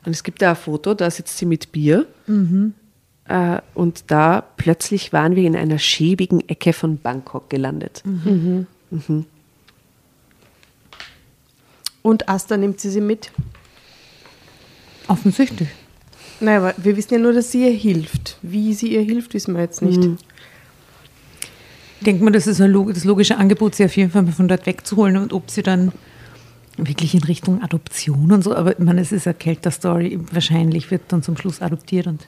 Und 0.05 0.11
es 0.11 0.23
gibt 0.23 0.41
da 0.41 0.51
ein 0.51 0.55
Foto, 0.55 0.93
da 0.93 1.09
sitzt 1.11 1.37
sie 1.37 1.45
mit 1.45 1.71
Bier. 1.71 2.07
Mhm. 2.27 2.73
Äh, 3.25 3.61
und 3.75 4.05
da 4.07 4.43
plötzlich 4.57 5.13
waren 5.13 5.35
wir 5.35 5.43
in 5.43 5.55
einer 5.55 5.79
schäbigen 5.79 6.47
Ecke 6.49 6.73
von 6.73 6.97
Bangkok 6.97 7.49
gelandet. 7.49 8.01
Mhm. 8.05 8.67
Mhm. 8.89 9.25
Und 12.01 12.29
Asta 12.29 12.57
nimmt 12.57 12.79
sie 12.79 12.89
sie 12.89 13.01
mit? 13.01 13.31
Offensichtlich. 15.07 15.69
Naja, 16.39 16.57
aber 16.59 16.73
wir 16.77 16.95
wissen 16.95 17.15
ja 17.15 17.19
nur, 17.19 17.33
dass 17.33 17.51
sie 17.51 17.65
ihr 17.65 17.73
hilft. 17.73 18.37
Wie 18.41 18.73
sie 18.73 18.93
ihr 18.93 19.01
hilft, 19.01 19.33
wissen 19.33 19.53
wir 19.55 19.61
jetzt 19.61 19.81
nicht. 19.81 19.99
Mhm. 19.99 20.17
Denkt 22.01 22.21
man, 22.21 22.31
das 22.31 22.47
ist 22.47 22.61
ein, 22.61 22.73
das 22.93 23.03
logische 23.03 23.37
Angebot, 23.37 23.75
sie 23.75 23.83
auf 23.83 23.97
jeden 23.97 24.11
Fall 24.11 24.25
von 24.27 24.47
dort 24.47 24.65
wegzuholen 24.65 25.17
und 25.17 25.33
ob 25.33 25.51
sie 25.51 25.63
dann 25.63 25.91
wirklich 26.87 27.13
in 27.13 27.23
Richtung 27.23 27.61
Adoption 27.61 28.31
und 28.31 28.43
so, 28.43 28.55
aber 28.55 28.73
ich 28.73 28.79
meine, 28.79 29.01
es 29.01 29.11
ist 29.11 29.27
eine 29.27 29.33
Kelter-Story. 29.33 30.19
Wahrscheinlich 30.31 30.91
wird 30.91 31.03
dann 31.09 31.23
zum 31.23 31.37
Schluss 31.37 31.61
adoptiert 31.61 32.07
und 32.07 32.27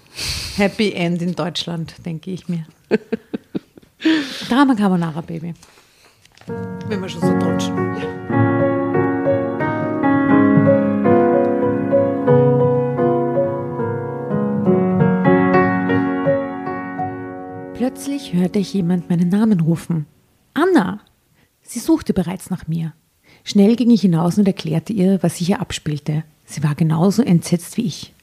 Happy 0.55 0.91
End 0.93 1.22
in 1.22 1.36
Deutschland, 1.36 1.96
denke 2.05 2.31
ich 2.31 2.48
mir. 2.48 2.65
Drama 4.50 4.75
Carbonara, 4.75 5.22
Baby. 5.22 5.53
Wenn 6.88 7.01
wir 7.01 7.10
schon 7.10 7.22
so 7.22 7.38
deutschen. 7.38 7.75
Plötzlich 17.75 18.34
hörte 18.34 18.60
ich 18.60 18.74
jemand 18.74 19.10
meinen 19.10 19.29
Namen 19.29 19.60
rufen. 19.60 20.05
Anna! 20.53 21.00
Sie 21.63 21.79
suchte 21.79 22.13
bereits 22.13 22.50
nach 22.50 22.67
mir. 22.67 22.93
Schnell 23.44 23.76
ging 23.76 23.90
ich 23.90 24.02
hinaus 24.02 24.38
und 24.38 24.48
erklärte 24.48 24.94
ihr, 24.94 25.22
was 25.22 25.38
sich 25.38 25.48
hier 25.48 25.62
abspielte. 25.62 26.24
Sie 26.46 26.64
war 26.64 26.76
genauso 26.76 27.22
entsetzt 27.24 27.78
wie 27.78 27.86
ich. 27.86 28.14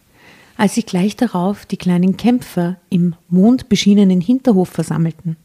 Als 0.56 0.74
sich 0.74 0.86
gleich 0.86 1.16
darauf 1.16 1.66
die 1.66 1.76
kleinen 1.76 2.16
Kämpfer 2.16 2.76
im 2.90 3.14
mondbeschienenen 3.28 4.20
Hinterhof 4.20 4.68
versammelten. 4.68 5.36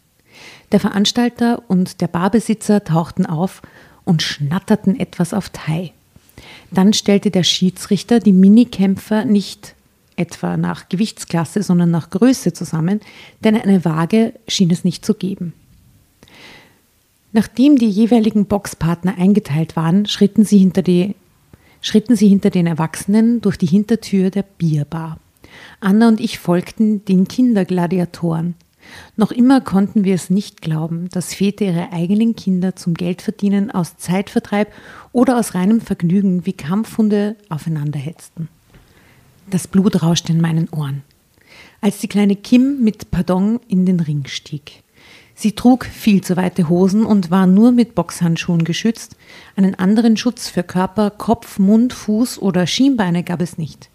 Der 0.71 0.79
Veranstalter 0.79 1.63
und 1.67 2.01
der 2.01 2.07
Barbesitzer 2.07 2.83
tauchten 2.83 3.25
auf 3.25 3.61
und 4.05 4.21
schnatterten 4.21 4.99
etwas 4.99 5.33
auf 5.33 5.49
Thai. 5.49 5.93
Dann 6.71 6.93
stellte 6.93 7.29
der 7.29 7.43
Schiedsrichter 7.43 8.19
die 8.19 8.33
Minikämpfer 8.33 9.25
nicht 9.25 9.75
etwa 10.15 10.57
nach 10.57 10.89
Gewichtsklasse, 10.89 11.63
sondern 11.63 11.91
nach 11.91 12.09
Größe 12.09 12.53
zusammen, 12.53 12.99
denn 13.43 13.55
eine 13.55 13.85
Waage 13.85 14.33
schien 14.47 14.71
es 14.71 14.83
nicht 14.83 15.05
zu 15.05 15.13
geben. 15.13 15.53
Nachdem 17.33 17.77
die 17.77 17.89
jeweiligen 17.89 18.45
Boxpartner 18.45 19.17
eingeteilt 19.17 19.75
waren, 19.75 20.05
schritten 20.05 20.45
sie 20.45 20.59
hinter, 20.59 20.83
die, 20.83 21.15
schritten 21.81 22.15
sie 22.15 22.27
hinter 22.27 22.51
den 22.51 22.67
Erwachsenen 22.67 23.41
durch 23.41 23.57
die 23.57 23.65
Hintertür 23.65 24.29
der 24.29 24.43
Bierbar. 24.43 25.17
Anna 25.79 26.07
und 26.07 26.21
ich 26.21 26.37
folgten 26.37 27.03
den 27.05 27.27
Kindergladiatoren. 27.27 28.53
Noch 29.15 29.31
immer 29.31 29.61
konnten 29.61 30.03
wir 30.03 30.13
es 30.13 30.29
nicht 30.29 30.61
glauben, 30.61 31.09
dass 31.09 31.33
Väter 31.33 31.65
ihre 31.65 31.91
eigenen 31.91 32.35
Kinder 32.35 32.75
zum 32.75 32.93
Geldverdienen 32.93 33.71
aus 33.71 33.97
Zeitvertreib 33.97 34.71
oder 35.11 35.39
aus 35.39 35.55
reinem 35.55 35.81
Vergnügen 35.81 36.45
wie 36.45 36.53
Kampfhunde 36.53 37.35
aufeinander 37.49 37.99
hetzten. 37.99 38.49
Das 39.49 39.67
Blut 39.67 40.03
rauschte 40.03 40.33
in 40.33 40.41
meinen 40.41 40.69
Ohren, 40.69 41.01
als 41.81 41.97
die 41.97 42.07
kleine 42.07 42.35
Kim 42.35 42.83
mit 42.83 43.09
Pardon 43.09 43.59
in 43.67 43.85
den 43.85 43.99
Ring 43.99 44.25
stieg. 44.27 44.82
Sie 45.35 45.53
trug 45.53 45.85
viel 45.85 46.21
zu 46.21 46.37
weite 46.37 46.69
Hosen 46.69 47.05
und 47.05 47.31
war 47.31 47.47
nur 47.47 47.71
mit 47.71 47.95
Boxhandschuhen 47.95 48.63
geschützt. 48.63 49.15
Einen 49.55 49.75
anderen 49.75 50.15
Schutz 50.15 50.47
für 50.47 50.63
Körper, 50.63 51.09
Kopf, 51.09 51.59
Mund, 51.59 51.93
Fuß 51.93 52.39
oder 52.39 52.67
Schienbeine 52.67 53.23
gab 53.23 53.41
es 53.41 53.57
nicht. 53.57 53.89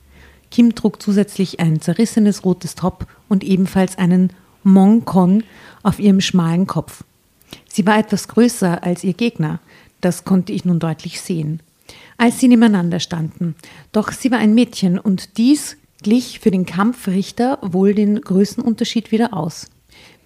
Kim 0.51 0.75
trug 0.75 1.01
zusätzlich 1.01 1.61
ein 1.61 1.81
zerrissenes 1.81 2.45
rotes 2.45 2.75
Top 2.75 3.07
und 3.29 3.45
ebenfalls 3.45 3.99
einen 3.99 4.33
Mongkon 4.65 5.45
auf 5.83 5.99
ihrem 5.99 6.21
schmalen 6.21 6.67
Kopf. 6.67 7.05
Sie 7.69 7.87
war 7.87 7.99
etwas 7.99 8.29
größer 8.29 8.83
als 8.83 9.05
ihr 9.05 9.15
Gegner, 9.15 9.61
das 10.01 10.25
konnte 10.25 10.53
ich 10.53 10.65
nun 10.65 10.79
deutlich 10.79 11.21
sehen, 11.21 11.61
als 12.17 12.41
sie 12.41 12.49
nebeneinander 12.49 13.01
standen. 13.01 13.55
Doch 13.93 14.13
sie 14.13 14.31
war 14.31 14.39
ein 14.39 14.55
Mädchen 14.55 14.99
und 14.99 15.39
dies 15.39 15.77
glich 16.03 16.41
für 16.41 16.51
den 16.51 16.67
Kampfrichter 16.67 17.59
wohl 17.63 17.95
den 17.95 18.21
Größenunterschied 18.21 19.11
wieder 19.13 19.35
aus. 19.35 19.69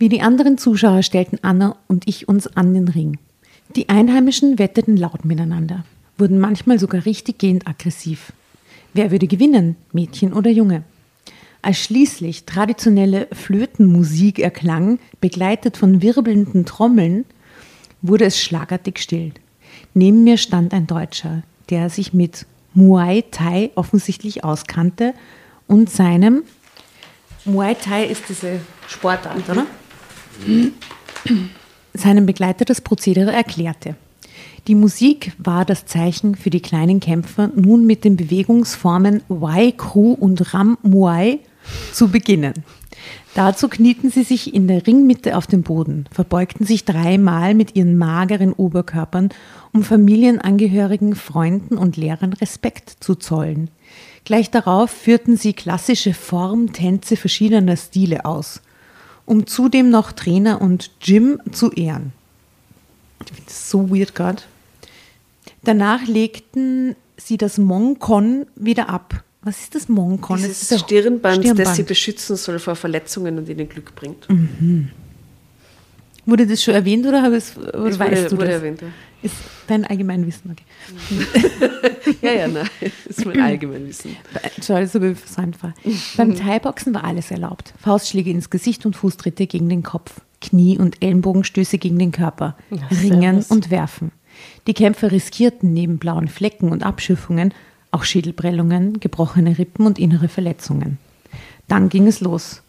Wie 0.02 0.08
die 0.08 0.20
anderen 0.20 0.58
Zuschauer 0.58 1.04
stellten 1.04 1.38
Anna 1.42 1.76
und 1.86 2.08
ich 2.08 2.26
uns 2.26 2.48
an 2.56 2.74
den 2.74 2.88
Ring. 2.88 3.18
Die 3.76 3.88
Einheimischen 3.88 4.58
wetteten 4.58 4.96
laut 4.96 5.24
miteinander, 5.24 5.84
wurden 6.18 6.40
manchmal 6.40 6.80
sogar 6.80 7.06
richtig 7.06 7.38
gehend 7.38 7.68
aggressiv. 7.68 8.32
Wer 8.94 9.12
würde 9.12 9.28
gewinnen, 9.28 9.76
Mädchen 9.92 10.32
oder 10.32 10.50
Junge? 10.50 10.82
Als 11.62 11.78
schließlich 11.78 12.46
traditionelle 12.46 13.28
Flötenmusik 13.30 14.40
erklang, 14.40 14.98
begleitet 15.20 15.76
von 15.76 16.02
wirbelnden 16.02 16.66
Trommeln, 16.66 17.24
wurde 18.00 18.24
es 18.24 18.42
schlagartig 18.42 18.98
still. 18.98 19.30
Neben 19.94 20.24
mir 20.24 20.36
stand 20.36 20.74
ein 20.74 20.88
Deutscher, 20.88 21.44
der 21.70 21.90
sich 21.90 22.12
mit 22.12 22.44
Muay 22.74 23.22
Thai 23.30 23.70
offensichtlich 23.76 24.42
auskannte 24.42 25.14
und 25.68 25.90
seinem 25.90 26.42
Muay 27.44 27.76
Thai 27.76 28.06
ist 28.06 28.24
diese 28.28 28.58
Sportart, 28.88 29.48
oder? 29.48 29.64
Seinem 31.94 32.26
Begleiter 32.26 32.64
das 32.64 32.80
Prozedere 32.80 33.32
erklärte. 33.32 33.96
Die 34.68 34.74
Musik 34.74 35.32
war 35.38 35.64
das 35.64 35.86
Zeichen 35.86 36.36
für 36.36 36.50
die 36.50 36.60
kleinen 36.60 37.00
Kämpfer, 37.00 37.50
nun 37.54 37.84
mit 37.84 38.04
den 38.04 38.16
Bewegungsformen 38.16 39.22
Wai 39.28 39.72
Kru 39.72 40.12
und 40.12 40.54
Ram 40.54 40.78
Muay 40.82 41.40
zu 41.92 42.08
beginnen. 42.08 42.54
Dazu 43.34 43.68
knieten 43.68 44.10
sie 44.10 44.22
sich 44.22 44.54
in 44.54 44.68
der 44.68 44.86
Ringmitte 44.86 45.36
auf 45.36 45.46
den 45.46 45.62
Boden, 45.62 46.06
verbeugten 46.12 46.66
sich 46.66 46.84
dreimal 46.84 47.54
mit 47.54 47.74
ihren 47.74 47.96
mageren 47.96 48.52
Oberkörpern, 48.52 49.30
um 49.72 49.82
Familienangehörigen, 49.82 51.16
Freunden 51.16 51.76
und 51.76 51.96
Lehrern 51.96 52.34
Respekt 52.34 52.90
zu 53.00 53.14
zollen. 53.16 53.70
Gleich 54.24 54.50
darauf 54.50 54.90
führten 54.90 55.36
sie 55.36 55.54
klassische 55.54 56.14
Formtänze 56.14 57.16
verschiedener 57.16 57.76
Stile 57.76 58.24
aus 58.24 58.60
um 59.26 59.46
zudem 59.46 59.90
noch 59.90 60.12
Trainer 60.12 60.60
und 60.60 60.90
Jim 61.00 61.40
zu 61.52 61.70
ehren. 61.72 62.12
Ich 63.20 63.28
finde 63.28 63.42
das 63.46 63.70
so 63.70 63.90
weird 63.90 64.14
gerade. 64.14 64.42
Danach 65.64 66.06
legten 66.06 66.96
sie 67.16 67.36
das 67.36 67.58
Monkon 67.58 68.46
wieder 68.56 68.88
ab. 68.88 69.22
Was 69.42 69.60
ist 69.60 69.74
das 69.74 69.88
Monkon? 69.88 70.36
Dieses 70.36 70.60
das 70.60 70.72
ist 70.72 70.84
Stirnband, 70.84 71.38
Stirnband, 71.38 71.66
das 71.66 71.76
sie 71.76 71.82
beschützen 71.82 72.36
soll 72.36 72.58
vor 72.58 72.76
Verletzungen 72.76 73.38
und 73.38 73.48
ihnen 73.48 73.68
Glück 73.68 73.94
bringt. 73.94 74.28
Mhm. 74.28 74.90
Wurde 76.24 76.46
das 76.46 76.62
schon 76.62 76.74
erwähnt 76.74 77.06
oder, 77.06 77.22
habe 77.22 77.36
es, 77.36 77.56
oder 77.56 77.84
es 77.84 77.98
weißt 77.98 78.10
wurde, 78.12 78.28
du 78.28 78.36
wurde 78.36 78.46
das? 78.46 78.54
erwähnt, 78.54 78.82
ja. 78.82 78.88
Ist 79.22 79.34
dein 79.68 79.84
Allgemeinwissen, 79.84 80.50
okay. 80.50 80.64
ja, 82.22 82.32
ja, 82.32 82.48
nein, 82.48 82.68
das 82.80 83.18
ist 83.18 83.26
mein 83.26 83.40
Allgemeinwissen. 83.40 84.16
Schade, 84.60 84.86
so 84.88 84.98
interessant 84.98 85.62
war. 85.62 85.74
Beim 86.16 86.36
Thai-Boxen 86.36 86.92
war 86.94 87.04
alles 87.04 87.30
erlaubt. 87.30 87.72
Faustschläge 87.78 88.30
ins 88.30 88.50
Gesicht 88.50 88.84
und 88.84 88.96
Fußtritte 88.96 89.46
gegen 89.46 89.68
den 89.68 89.84
Kopf, 89.84 90.20
Knie- 90.40 90.78
und 90.78 91.02
Ellenbogenstöße 91.02 91.78
gegen 91.78 91.98
den 92.00 92.10
Körper, 92.10 92.56
ja, 92.70 92.82
Ringen 93.00 93.44
und 93.48 93.70
Werfen. 93.70 94.10
Die 94.66 94.74
Kämpfer 94.74 95.12
riskierten 95.12 95.72
neben 95.72 95.98
blauen 95.98 96.28
Flecken 96.28 96.70
und 96.70 96.82
Abschiffungen 96.82 97.54
auch 97.92 98.04
Schädelprellungen, 98.04 98.98
gebrochene 98.98 99.58
Rippen 99.58 99.86
und 99.86 99.98
innere 99.98 100.28
Verletzungen. 100.28 100.98
Dann 101.68 101.88
ging 101.88 102.08
es 102.08 102.20
los. 102.20 102.62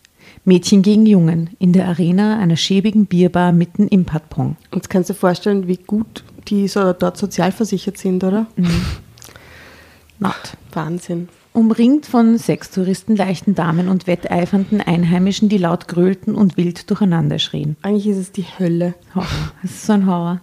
Mädchen 0.46 0.82
gegen 0.82 1.06
Jungen 1.06 1.52
in 1.60 1.74
der 1.74 1.88
Arena 1.88 2.38
einer 2.38 2.58
schäbigen 2.58 3.06
Bierbar 3.06 3.52
mitten 3.52 3.88
im 3.88 4.06
Patpong. 4.06 4.58
Und 4.72 4.90
kannst 4.90 5.10
du 5.10 5.14
dir 5.14 5.20
vorstellen, 5.20 5.68
wie 5.68 5.78
gut 5.78 6.24
die 6.48 6.68
so 6.68 6.92
dort 6.94 7.18
sozialversichert 7.18 7.98
sind, 7.98 8.24
oder? 8.24 8.48
Mhm. 8.56 8.70
Not. 10.20 10.58
Wahnsinn. 10.72 11.30
Umringt 11.54 12.08
von 12.08 12.38
Sextouristen, 12.38 13.16
leichten 13.16 13.54
Damen 13.54 13.88
und 13.88 14.08
wetteifernden 14.08 14.82
Einheimischen, 14.82 15.50
die 15.50 15.60
laut 15.60 15.88
grölten 15.88 16.34
und 16.34 16.58
wild 16.58 16.90
durcheinander 16.90 17.38
schrien. 17.38 17.78
Eigentlich 17.84 18.08
ist 18.08 18.18
es 18.18 18.32
die 18.32 18.46
Hölle. 18.58 18.96
Horror. 19.14 19.28
Es 19.64 19.72
ist 19.72 19.86
so 19.86 19.94
ein 19.94 20.08
Horror. 20.08 20.42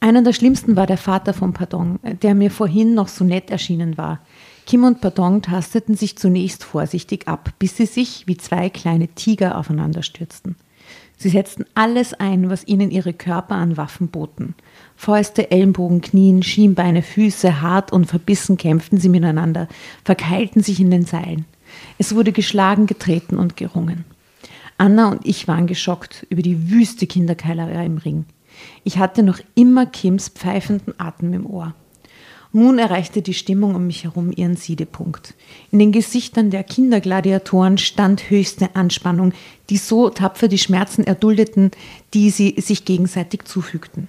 Einer 0.00 0.22
der 0.22 0.32
schlimmsten 0.32 0.76
war 0.76 0.86
der 0.86 0.96
Vater 0.96 1.34
von 1.34 1.52
Pardon, 1.52 1.98
der 2.22 2.34
mir 2.34 2.50
vorhin 2.50 2.94
noch 2.94 3.08
so 3.08 3.24
nett 3.24 3.50
erschienen 3.50 3.98
war. 3.98 4.20
Kim 4.68 4.84
und 4.84 5.00
Pardon 5.00 5.40
tasteten 5.40 5.94
sich 5.94 6.18
zunächst 6.18 6.62
vorsichtig 6.62 7.26
ab, 7.26 7.54
bis 7.58 7.78
sie 7.78 7.86
sich 7.86 8.26
wie 8.26 8.36
zwei 8.36 8.68
kleine 8.68 9.08
Tiger 9.08 9.56
aufeinander 9.56 10.02
stürzten. 10.02 10.56
Sie 11.16 11.30
setzten 11.30 11.64
alles 11.74 12.12
ein, 12.12 12.50
was 12.50 12.68
ihnen 12.68 12.90
ihre 12.90 13.14
Körper 13.14 13.54
an 13.54 13.78
Waffen 13.78 14.08
boten. 14.08 14.54
Fäuste, 14.94 15.50
Ellenbogen, 15.50 16.02
Knien, 16.02 16.42
Schienbeine, 16.42 17.00
Füße, 17.00 17.62
hart 17.62 17.92
und 17.92 18.04
verbissen 18.04 18.58
kämpften 18.58 18.98
sie 18.98 19.08
miteinander, 19.08 19.68
verkeilten 20.04 20.62
sich 20.62 20.80
in 20.80 20.90
den 20.90 21.06
Seilen. 21.06 21.46
Es 21.96 22.14
wurde 22.14 22.32
geschlagen, 22.32 22.86
getreten 22.86 23.38
und 23.38 23.56
gerungen. 23.56 24.04
Anna 24.76 25.10
und 25.10 25.24
ich 25.24 25.48
waren 25.48 25.66
geschockt 25.66 26.26
über 26.28 26.42
die 26.42 26.70
wüste 26.70 27.06
Kinderkeilerei 27.06 27.86
im 27.86 27.96
Ring. 27.96 28.26
Ich 28.84 28.98
hatte 28.98 29.22
noch 29.22 29.38
immer 29.54 29.86
Kims 29.86 30.28
pfeifenden 30.28 30.92
Atem 31.00 31.32
im 31.32 31.46
Ohr. 31.46 31.74
Nun 32.52 32.78
erreichte 32.78 33.20
die 33.20 33.34
Stimmung 33.34 33.74
um 33.74 33.86
mich 33.86 34.04
herum 34.04 34.32
ihren 34.34 34.56
Siedepunkt. 34.56 35.34
In 35.70 35.78
den 35.78 35.92
Gesichtern 35.92 36.50
der 36.50 36.64
Kindergladiatoren 36.64 37.76
stand 37.76 38.30
höchste 38.30 38.74
Anspannung, 38.74 39.32
die 39.68 39.76
so 39.76 40.08
tapfer 40.08 40.48
die 40.48 40.58
Schmerzen 40.58 41.04
erduldeten, 41.04 41.70
die 42.14 42.30
sie 42.30 42.54
sich 42.58 42.86
gegenseitig 42.86 43.44
zufügten. 43.44 44.08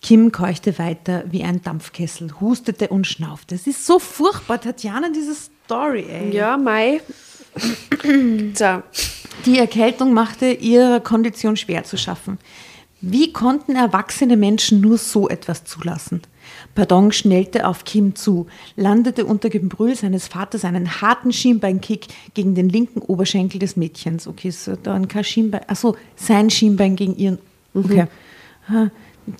Kim 0.00 0.32
keuchte 0.32 0.78
weiter 0.78 1.24
wie 1.30 1.44
ein 1.44 1.62
Dampfkessel, 1.62 2.40
hustete 2.40 2.88
und 2.88 3.06
schnaufte. 3.06 3.54
Es 3.54 3.66
ist 3.66 3.86
so 3.86 3.98
furchtbar, 3.98 4.60
Tatjana, 4.60 5.08
diese 5.08 5.34
Story, 5.34 6.04
ey. 6.10 6.34
Ja, 6.34 6.56
Mai. 6.56 7.00
so. 8.54 8.82
Die 9.46 9.58
Erkältung 9.58 10.12
machte 10.12 10.50
ihrer 10.52 11.00
Kondition 11.00 11.56
schwer 11.56 11.84
zu 11.84 11.96
schaffen. 11.96 12.38
Wie 13.00 13.32
konnten 13.32 13.76
erwachsene 13.76 14.36
Menschen 14.36 14.80
nur 14.80 14.98
so 14.98 15.28
etwas 15.28 15.64
zulassen? 15.64 16.22
Pardon 16.74 17.12
schnellte 17.12 17.66
auf 17.66 17.84
Kim 17.84 18.14
zu, 18.14 18.46
landete 18.76 19.24
unter 19.24 19.50
Gebrüll 19.50 19.94
seines 19.94 20.28
Vaters 20.28 20.64
einen 20.64 21.00
harten 21.00 21.32
Schienbeinkick 21.32 22.06
gegen 22.34 22.54
den 22.54 22.68
linken 22.68 23.00
Oberschenkel 23.00 23.58
des 23.58 23.76
Mädchens. 23.76 24.26
Okay, 24.26 24.50
so 24.50 24.76
dann 24.76 25.08
kein 25.08 25.24
Schienbein, 25.24 25.62
achso, 25.68 25.96
sein 26.16 26.50
Schienbein 26.50 26.96
gegen 26.96 27.16
ihren. 27.16 27.38
Okay. 27.74 28.06
Mhm. 28.68 28.90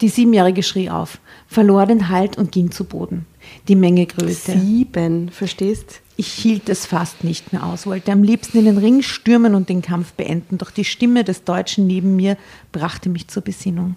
Die 0.01 0.09
Siebenjährige 0.09 0.63
schrie 0.63 0.89
auf, 0.89 1.19
verlor 1.47 1.85
den 1.87 2.09
Halt 2.09 2.39
und 2.39 2.53
ging 2.53 2.71
zu 2.71 2.85
Boden. 2.85 3.27
Die 3.69 3.77
Menge 3.77 4.07
grölte. 4.07 4.59
Sieben, 4.59 5.29
verstehst? 5.29 6.01
Ich 6.17 6.29
hielt 6.29 6.69
es 6.69 6.87
fast 6.87 7.25
nicht 7.25 7.53
mehr 7.53 7.65
aus, 7.65 7.87
wollte 7.87 8.13
am 8.13 8.23
liebsten 8.23 8.59
in 8.59 8.65
den 8.65 8.79
Ring 8.79 9.03
stürmen 9.03 9.55
und 9.55 9.69
den 9.69 9.83
Kampf 9.83 10.13
beenden, 10.13 10.59
doch 10.59 10.71
die 10.71 10.85
Stimme 10.85 11.25
des 11.25 11.45
Deutschen 11.45 11.87
neben 11.87 12.17
mir 12.17 12.39
brachte 12.73 13.09
mich 13.09 13.29
zur 13.29 13.43
Besinnung. 13.43 13.97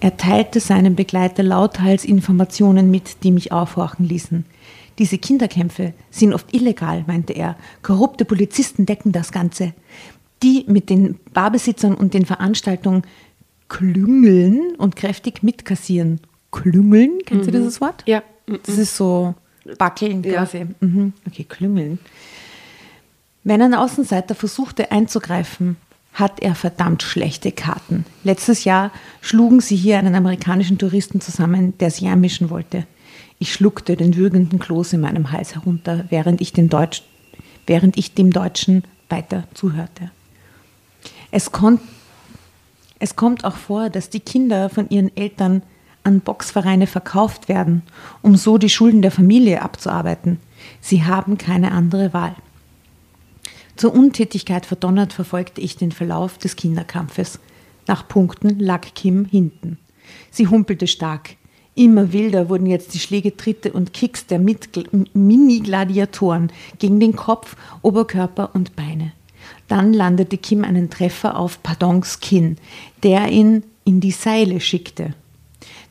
Er 0.00 0.16
teilte 0.16 0.60
seinem 0.60 0.96
Begleiter 0.96 1.42
lauthals 1.42 2.04
Informationen 2.04 2.90
mit, 2.90 3.22
die 3.24 3.30
mich 3.30 3.52
aufhorchen 3.52 4.06
ließen. 4.06 4.44
Diese 4.98 5.18
Kinderkämpfe 5.18 5.92
sind 6.10 6.34
oft 6.34 6.54
illegal, 6.54 7.04
meinte 7.06 7.32
er. 7.32 7.56
Korrupte 7.82 8.24
Polizisten 8.24 8.86
decken 8.86 9.12
das 9.12 9.32
Ganze. 9.32 9.72
Die 10.42 10.64
mit 10.68 10.90
den 10.90 11.18
Barbesitzern 11.32 11.94
und 11.94 12.14
den 12.14 12.26
Veranstaltungen 12.26 13.02
klüngeln 13.68 14.76
und 14.76 14.94
kräftig 14.94 15.42
mitkassieren. 15.42 16.20
Klüngeln, 16.52 17.18
kennst 17.24 17.46
mhm. 17.46 17.52
du 17.52 17.58
dieses 17.58 17.80
Wort? 17.80 18.04
Ja. 18.06 18.22
Das 18.66 18.78
ist 18.78 18.96
so 18.96 19.34
Backeln 19.78 20.22
quasi. 20.22 20.58
Ja. 20.58 20.66
Mhm. 20.80 21.12
Okay, 21.26 21.44
klüngeln. 21.44 21.98
Wenn 23.42 23.60
ein 23.62 23.74
Außenseiter 23.74 24.34
versuchte 24.34 24.90
einzugreifen, 24.92 25.76
hat 26.14 26.40
er 26.40 26.54
verdammt 26.54 27.02
schlechte 27.02 27.52
Karten. 27.52 28.06
Letztes 28.22 28.64
Jahr 28.64 28.92
schlugen 29.20 29.60
sie 29.60 29.76
hier 29.76 29.98
einen 29.98 30.14
amerikanischen 30.14 30.78
Touristen 30.78 31.20
zusammen, 31.20 31.76
der 31.78 31.90
sich 31.90 32.06
einmischen 32.06 32.50
wollte. 32.50 32.86
Ich 33.40 33.52
schluckte 33.52 33.96
den 33.96 34.16
würgenden 34.16 34.60
Kloß 34.60 34.94
in 34.94 35.00
meinem 35.00 35.32
Hals 35.32 35.56
herunter, 35.56 36.04
während 36.08 36.40
ich, 36.40 36.52
Deutsch, 36.52 37.02
während 37.66 37.98
ich 37.98 38.14
dem 38.14 38.32
Deutschen 38.32 38.84
weiter 39.08 39.44
zuhörte. 39.54 40.10
Es, 41.32 41.50
kon 41.50 41.80
es 43.00 43.16
kommt 43.16 43.44
auch 43.44 43.56
vor, 43.56 43.90
dass 43.90 44.08
die 44.08 44.20
Kinder 44.20 44.70
von 44.70 44.88
ihren 44.88 45.14
Eltern 45.16 45.62
an 46.04 46.20
Boxvereine 46.20 46.86
verkauft 46.86 47.48
werden, 47.48 47.82
um 48.22 48.36
so 48.36 48.56
die 48.56 48.68
Schulden 48.68 49.02
der 49.02 49.10
Familie 49.10 49.62
abzuarbeiten. 49.62 50.38
Sie 50.80 51.04
haben 51.04 51.38
keine 51.38 51.72
andere 51.72 52.12
Wahl. 52.12 52.36
Zur 53.76 53.94
Untätigkeit 53.94 54.66
verdonnert 54.66 55.12
verfolgte 55.12 55.60
ich 55.60 55.76
den 55.76 55.92
Verlauf 55.92 56.38
des 56.38 56.56
Kinderkampfes. 56.56 57.38
Nach 57.86 58.06
Punkten 58.06 58.58
lag 58.58 58.94
Kim 58.94 59.24
hinten. 59.24 59.78
Sie 60.30 60.48
humpelte 60.48 60.86
stark. 60.86 61.36
Immer 61.74 62.12
wilder 62.12 62.48
wurden 62.48 62.66
jetzt 62.66 62.94
die 62.94 63.00
Schläge, 63.00 63.36
Tritte 63.36 63.72
und 63.72 63.92
Kicks 63.92 64.26
der 64.26 64.38
Mini-Gladiatoren 64.38 66.52
gegen 66.78 67.00
den 67.00 67.16
Kopf, 67.16 67.56
Oberkörper 67.82 68.50
und 68.54 68.76
Beine. 68.76 69.10
Dann 69.66 69.92
landete 69.92 70.38
Kim 70.38 70.62
einen 70.62 70.88
Treffer 70.88 71.36
auf 71.36 71.60
Pardons 71.62 72.20
Kinn, 72.20 72.58
der 73.02 73.28
ihn 73.28 73.64
in 73.84 74.00
die 74.00 74.12
Seile 74.12 74.60
schickte. 74.60 75.14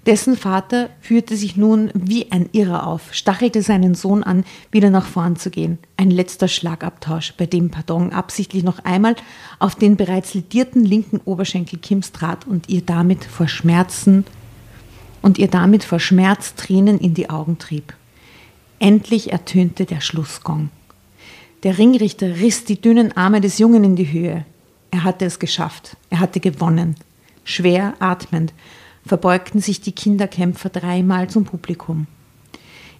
Dessen 0.06 0.36
Vater 0.36 0.90
führte 1.00 1.38
sich 1.38 1.56
nun 1.56 1.90
wie 1.94 2.30
ein 2.30 2.50
Irrer 2.52 2.86
auf, 2.88 3.14
stachelte 3.14 3.62
seinen 3.62 3.96
Sohn 3.96 4.22
an, 4.22 4.44
wieder 4.70 4.90
nach 4.90 5.06
vorn 5.06 5.38
zu 5.38 5.50
gehen. 5.50 5.78
Ein 5.96 6.12
letzter 6.12 6.50
Schlagabtausch, 6.50 7.36
bei 7.38 7.46
dem 7.46 7.72
Pardon 7.72 8.12
absichtlich 8.12 8.64
noch 8.64 8.84
einmal 8.84 9.16
auf 9.60 9.76
den 9.76 9.96
bereits 9.96 10.34
lidierten 10.34 10.84
linken 10.84 11.22
Oberschenkel 11.24 11.80
Kims 11.80 12.12
trat 12.12 12.46
und 12.46 12.68
ihr 12.68 12.82
damit 12.82 13.24
vor 13.24 13.48
Schmerzen 13.48 14.26
und 15.22 15.38
ihr 15.38 15.48
damit 15.48 15.86
vor 15.86 16.02
Schmerz 16.02 16.56
Tränen 16.56 17.00
in 17.00 17.14
die 17.14 17.30
Augen 17.30 17.58
trieb. 17.58 17.94
Endlich 18.80 19.32
ertönte 19.32 19.86
der 19.86 20.02
Schlussgong. 20.02 20.70
Der 21.64 21.78
Ringrichter 21.78 22.36
riss 22.42 22.66
die 22.66 22.82
dünnen 22.82 23.16
Arme 23.16 23.40
des 23.40 23.58
Jungen 23.58 23.86
in 23.86 23.96
die 23.96 24.12
Höhe. 24.12 24.46
Er 24.92 25.06
hatte 25.06 25.24
es 25.24 25.40
geschafft. 25.40 25.96
Er 26.10 26.20
hatte 26.20 26.42
gewonnen. 26.42 26.96
Schwer 27.46 27.94
atmend 28.00 28.52
verbeugten 29.06 29.60
sich 29.60 29.82
die 29.82 29.92
Kinderkämpfer 29.92 30.70
dreimal 30.70 31.30
zum 31.30 31.46
Publikum. 31.46 32.08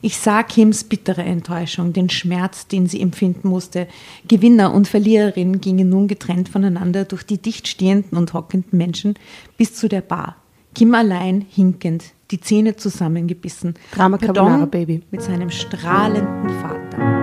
Ich 0.02 0.18
sah 0.18 0.44
Kims 0.44 0.84
bittere 0.84 1.24
Enttäuschung, 1.24 1.94
den 1.94 2.10
Schmerz, 2.10 2.68
den 2.68 2.88
sie 2.88 3.00
empfinden 3.00 3.48
musste. 3.48 3.88
Gewinner 4.28 4.74
und 4.74 4.90
Verliererin 4.90 5.62
gingen 5.62 5.88
nun 5.88 6.10
getrennt 6.10 6.50
voneinander 6.50 7.06
durch 7.06 7.24
die 7.24 7.38
dicht 7.38 7.70
stehenden 7.70 8.18
und 8.18 8.34
hockenden 8.34 8.78
Menschen 8.78 9.14
bis 9.58 9.76
zu 9.76 9.88
der 9.88 10.02
Bar. 10.02 10.36
Kim 10.76 10.94
allein 10.94 11.46
hinkend, 11.50 12.04
die 12.32 12.42
Zähne 12.42 12.76
zusammengebissen. 12.76 13.76
Drama 13.94 14.18
Carbonara 14.18 14.66
Baby. 14.66 15.04
Mit 15.10 15.22
seinem 15.22 15.50
strahlenden 15.50 16.50
Vater. 16.60 17.23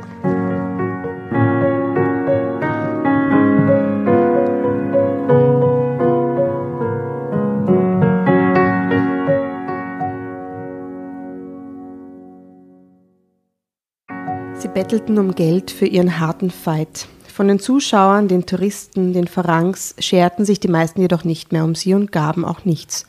Bettelten 14.81 15.19
um 15.19 15.35
Geld 15.35 15.69
für 15.69 15.85
ihren 15.85 16.19
harten 16.19 16.49
Fight. 16.49 17.07
Von 17.31 17.47
den 17.47 17.59
Zuschauern, 17.59 18.27
den 18.27 18.47
Touristen, 18.47 19.13
den 19.13 19.27
Farangs 19.27 19.93
scherten 19.99 20.43
sich 20.43 20.59
die 20.59 20.69
meisten 20.69 21.01
jedoch 21.01 21.23
nicht 21.23 21.51
mehr 21.51 21.63
um 21.63 21.75
sie 21.75 21.93
und 21.93 22.11
gaben 22.11 22.43
auch 22.43 22.65
nichts. 22.65 23.05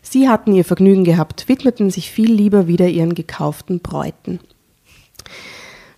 Sie 0.00 0.30
hatten 0.30 0.54
ihr 0.54 0.64
Vergnügen 0.64 1.04
gehabt, 1.04 1.46
widmeten 1.46 1.90
sich 1.90 2.10
viel 2.10 2.32
lieber 2.32 2.68
wieder 2.68 2.88
ihren 2.88 3.14
gekauften 3.14 3.80
Bräuten. 3.80 4.40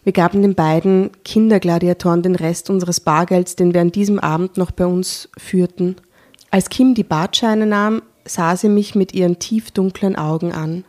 Wir 0.02 0.12
gaben 0.12 0.42
den 0.42 0.56
beiden 0.56 1.10
Kindergladiatoren 1.24 2.22
den 2.22 2.34
Rest 2.34 2.68
unseres 2.68 2.98
Bargelds, 2.98 3.54
den 3.54 3.74
wir 3.74 3.82
an 3.82 3.92
diesem 3.92 4.18
Abend 4.18 4.56
noch 4.56 4.72
bei 4.72 4.86
uns 4.86 5.28
führten. 5.38 5.94
Als 6.50 6.68
Kim 6.68 6.96
die 6.96 7.04
Bartscheine 7.04 7.66
nahm, 7.66 8.02
sah 8.24 8.56
sie 8.56 8.68
mich 8.68 8.96
mit 8.96 9.14
ihren 9.14 9.38
tiefdunklen 9.38 10.16
Augen 10.16 10.50
an. 10.50 10.84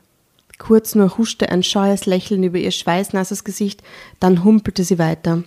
Kurz 0.57 0.95
nur 0.95 1.17
huschte 1.17 1.49
ein 1.49 1.63
scheues 1.63 2.05
Lächeln 2.05 2.43
über 2.43 2.57
ihr 2.57 2.71
schweißnasses 2.71 3.43
Gesicht, 3.43 3.83
dann 4.19 4.43
humpelte 4.43 4.83
sie 4.83 4.97
weiter. 4.97 5.43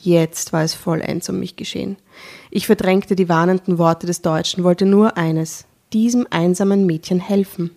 Jetzt 0.00 0.52
war 0.52 0.62
es 0.62 0.74
vollends 0.74 1.28
um 1.28 1.38
mich 1.38 1.56
geschehen. 1.56 1.96
Ich 2.50 2.66
verdrängte 2.66 3.16
die 3.16 3.28
warnenden 3.28 3.78
Worte 3.78 4.06
des 4.06 4.20
Deutschen, 4.20 4.64
wollte 4.64 4.84
nur 4.84 5.16
eines, 5.16 5.64
diesem 5.92 6.26
einsamen 6.30 6.86
Mädchen 6.86 7.20
helfen. 7.20 7.70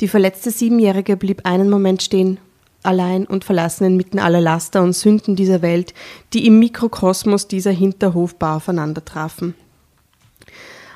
Die 0.00 0.08
verletzte 0.08 0.50
Siebenjährige 0.50 1.16
blieb 1.16 1.46
einen 1.46 1.70
Moment 1.70 2.02
stehen, 2.02 2.38
allein 2.82 3.26
und 3.26 3.44
verlassen 3.44 3.84
inmitten 3.84 4.18
aller 4.18 4.40
Laster 4.40 4.82
und 4.82 4.94
Sünden 4.94 5.36
dieser 5.36 5.62
Welt, 5.62 5.94
die 6.32 6.46
im 6.46 6.58
Mikrokosmos 6.58 7.48
dieser 7.48 7.70
Hinterhofbar 7.70 8.56
aufeinander 8.56 9.04
trafen. 9.04 9.54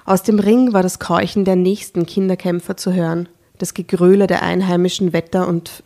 Aus 0.07 0.23
dem 0.23 0.39
Ring 0.39 0.73
war 0.73 0.83
das 0.83 0.99
Keuchen 0.99 1.45
der 1.45 1.57
nächsten 1.57 2.05
Kinderkämpfer 2.05 2.77
zu 2.77 2.93
hören. 2.93 3.29
Das 3.59 3.73
Gegröle 3.73 4.27
der 4.27 4.43
einheimischen 4.43 5.13
Wetter 5.13 5.47
und, 5.47 5.85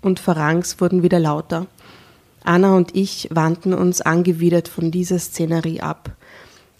und 0.00 0.20
Farangs 0.20 0.80
wurden 0.80 1.02
wieder 1.02 1.20
lauter. 1.20 1.66
Anna 2.44 2.74
und 2.74 2.96
ich 2.96 3.28
wandten 3.30 3.74
uns 3.74 4.00
angewidert 4.00 4.68
von 4.68 4.90
dieser 4.90 5.18
Szenerie 5.18 5.80
ab. 5.80 6.10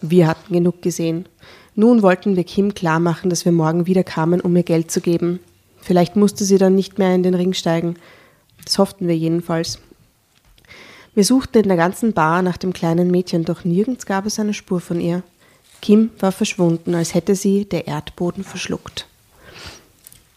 Wir 0.01 0.27
hatten 0.27 0.53
genug 0.53 0.81
gesehen. 0.81 1.27
Nun 1.75 2.03
wollten 2.03 2.37
wir 2.37 2.45
Kim 2.45 2.75
klarmachen, 2.75 3.29
dass 3.29 3.45
wir 3.45 3.53
morgen 3.53 3.87
wieder 3.87 4.05
kamen, 4.05 4.41
um 4.41 4.57
ihr 4.57 4.63
Geld 4.63 4.91
zu 4.91 5.01
geben. 5.01 5.41
Vielleicht 5.81 6.17
musste 6.17 6.45
sie 6.45 6.57
dann 6.57 6.75
nicht 6.75 6.99
mehr 6.99 7.15
in 7.15 7.23
den 7.23 7.35
Ring 7.35 7.53
steigen. 7.53 7.97
Das 8.65 8.79
hofften 8.79 9.09
wir 9.09 9.17
jedenfalls. 9.17 9.79
Wir 11.15 11.25
suchten 11.25 11.63
in 11.63 11.69
der 11.69 11.77
ganzen 11.77 12.15
Bar 12.15 12.41
nach 12.43 12.57
dem 12.57 12.73
kleinen 12.73 13.11
Mädchen, 13.11 13.45
doch 13.45 13.65
nirgends 13.65 14.07
gab 14.07 14.25
es 14.25 14.39
eine 14.39 14.55
Spur 14.55 14.81
von 14.81 15.01
ihr. 15.01 15.23
Kim 15.83 16.11
war 16.19 16.33
verschwunden, 16.33 16.95
als 16.95 17.13
hätte 17.13 17.35
sie 17.35 17.67
der 17.67 17.87
Erdboden 17.87 18.43
verschluckt. 18.43 19.07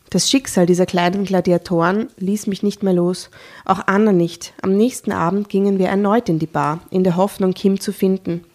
Das 0.10 0.30
Schicksal 0.30 0.66
dieser 0.66 0.86
kleinen 0.86 1.26
Gladiatoren 1.26 2.08
ließ 2.18 2.48
mich 2.48 2.64
nicht 2.64 2.82
mehr 2.82 2.94
los, 2.94 3.30
auch 3.66 3.82
Anna 3.88 4.14
nicht. 4.14 4.54
Am 4.62 4.76
nächsten 4.76 5.12
Abend 5.12 5.50
gingen 5.50 5.80
wir 5.80 5.88
erneut 5.88 6.30
in 6.30 6.40
die 6.40 6.48
Bar, 6.48 6.80
in 6.92 7.04
der 7.04 7.18
Hoffnung, 7.18 7.54
Kim 7.54 7.80
zu 7.80 7.92
finden. 7.92 8.46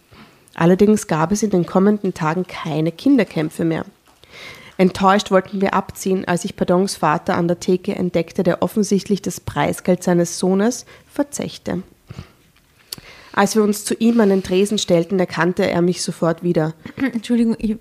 Allerdings 0.55 1.07
gab 1.07 1.31
es 1.31 1.43
in 1.43 1.51
den 1.51 1.65
kommenden 1.65 2.13
Tagen 2.13 2.47
keine 2.47 2.91
Kinderkämpfe 2.91 3.65
mehr. 3.65 3.85
Enttäuscht 4.77 5.29
wollten 5.29 5.61
wir 5.61 5.75
abziehen, 5.75 6.25
als 6.25 6.45
ich 6.45 6.55
Pardons 6.55 6.95
Vater 6.95 7.35
an 7.35 7.47
der 7.47 7.59
Theke 7.59 7.95
entdeckte, 7.95 8.41
der 8.41 8.63
offensichtlich 8.63 9.21
das 9.21 9.39
Preisgeld 9.39 10.03
seines 10.03 10.39
Sohnes 10.39 10.85
verzechte. 11.07 11.83
Als 13.31 13.55
wir 13.55 13.63
uns 13.63 13.85
zu 13.85 13.95
ihm 13.95 14.19
an 14.19 14.29
den 14.29 14.43
Tresen 14.43 14.77
stellten, 14.77 15.19
erkannte 15.19 15.69
er 15.69 15.81
mich 15.81 16.01
sofort 16.01 16.43
wieder. 16.43 16.73
Entschuldigung, 16.97 17.55
ich, 17.59 17.77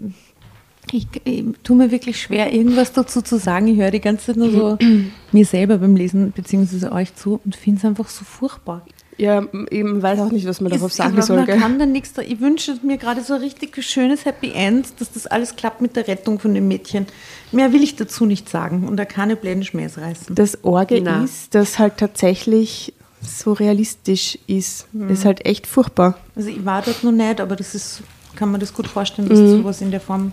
ich, 0.90 1.07
ich 1.25 1.45
tue 1.62 1.77
mir 1.77 1.90
wirklich 1.90 2.21
schwer, 2.21 2.53
irgendwas 2.53 2.92
dazu 2.92 3.23
zu 3.23 3.38
sagen. 3.38 3.68
Ich 3.68 3.79
höre 3.79 3.90
die 3.90 4.01
ganze 4.01 4.27
Zeit 4.27 4.37
nur 4.37 4.51
so 4.51 4.79
mir 5.33 5.47
selber 5.47 5.79
beim 5.79 5.97
Lesen, 5.97 6.33
beziehungsweise 6.33 6.92
euch 6.92 7.14
zu 7.14 7.40
und 7.45 7.57
finde 7.57 7.79
es 7.79 7.85
einfach 7.85 8.09
so 8.09 8.25
furchtbar. 8.25 8.85
Ja, 9.18 9.45
eben 9.71 10.03
weiß 10.03 10.18
auch 10.21 10.33
nicht, 10.33 10.47
was 10.47 10.61
man 10.61 10.73
darauf 10.73 10.90
Ist- 10.90 10.97
sagen 10.97 11.21
soll. 11.23 11.37
Man 11.37 11.47
gell? 11.47 11.59
kann 11.59 11.79
dann 11.79 11.92
nichts 11.92 12.14
da. 12.14 12.23
Ich 12.23 12.40
wünsche 12.40 12.77
mir 12.83 12.97
gerade 12.97 13.21
so 13.23 13.35
ein 13.35 13.40
richtig 13.42 13.81
schönes 13.85 14.25
Happy 14.25 14.51
End, 14.53 14.88
dass 14.99 15.12
das 15.12 15.27
alles 15.27 15.55
klappt 15.55 15.81
mit 15.83 15.95
der 15.97 16.09
Rettung 16.09 16.40
von 16.40 16.55
dem 16.55 16.66
Mädchen. 16.66 17.07
Mehr 17.53 17.73
will 17.73 17.83
ich 17.83 17.95
dazu 17.97 18.25
nicht 18.27 18.49
sagen 18.49 18.88
und 18.88 18.97
da 18.97 19.05
keine 19.05 19.37
bläden 19.37 19.62
Schmähs 19.64 19.99
reißen. 19.99 20.35
Das 20.35 20.64
Orge 20.64 21.01
Na. 21.03 21.23
ist, 21.25 21.55
dass 21.55 21.79
halt 21.79 21.99
tatsächlich 21.99 22.95
so 23.21 23.53
realistisch 23.53 24.38
ist. 24.47 24.92
Mhm. 24.92 25.11
Ist 25.11 25.25
halt 25.27 25.45
echt 25.47 25.66
furchtbar. 25.66 26.18
Also 26.35 26.49
ich 26.49 26.64
war 26.64 26.83
dort 26.83 27.05
noch 27.05 27.12
nicht, 27.12 27.40
aber 27.40 27.55
das 27.55 27.75
ist, 27.75 28.03
kann 28.35 28.51
man 28.51 28.61
das 28.61 28.73
gut 28.75 28.88
vorstellen, 28.88 29.29
dass 29.29 29.38
Mhm. 29.38 29.59
sowas 29.59 29.81
in 29.83 29.90
der 29.90 30.01
Form 30.01 30.33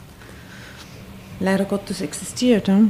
leider 1.39 1.65
Gottes 1.65 2.01
existiert. 2.01 2.67
Ja? 2.67 2.81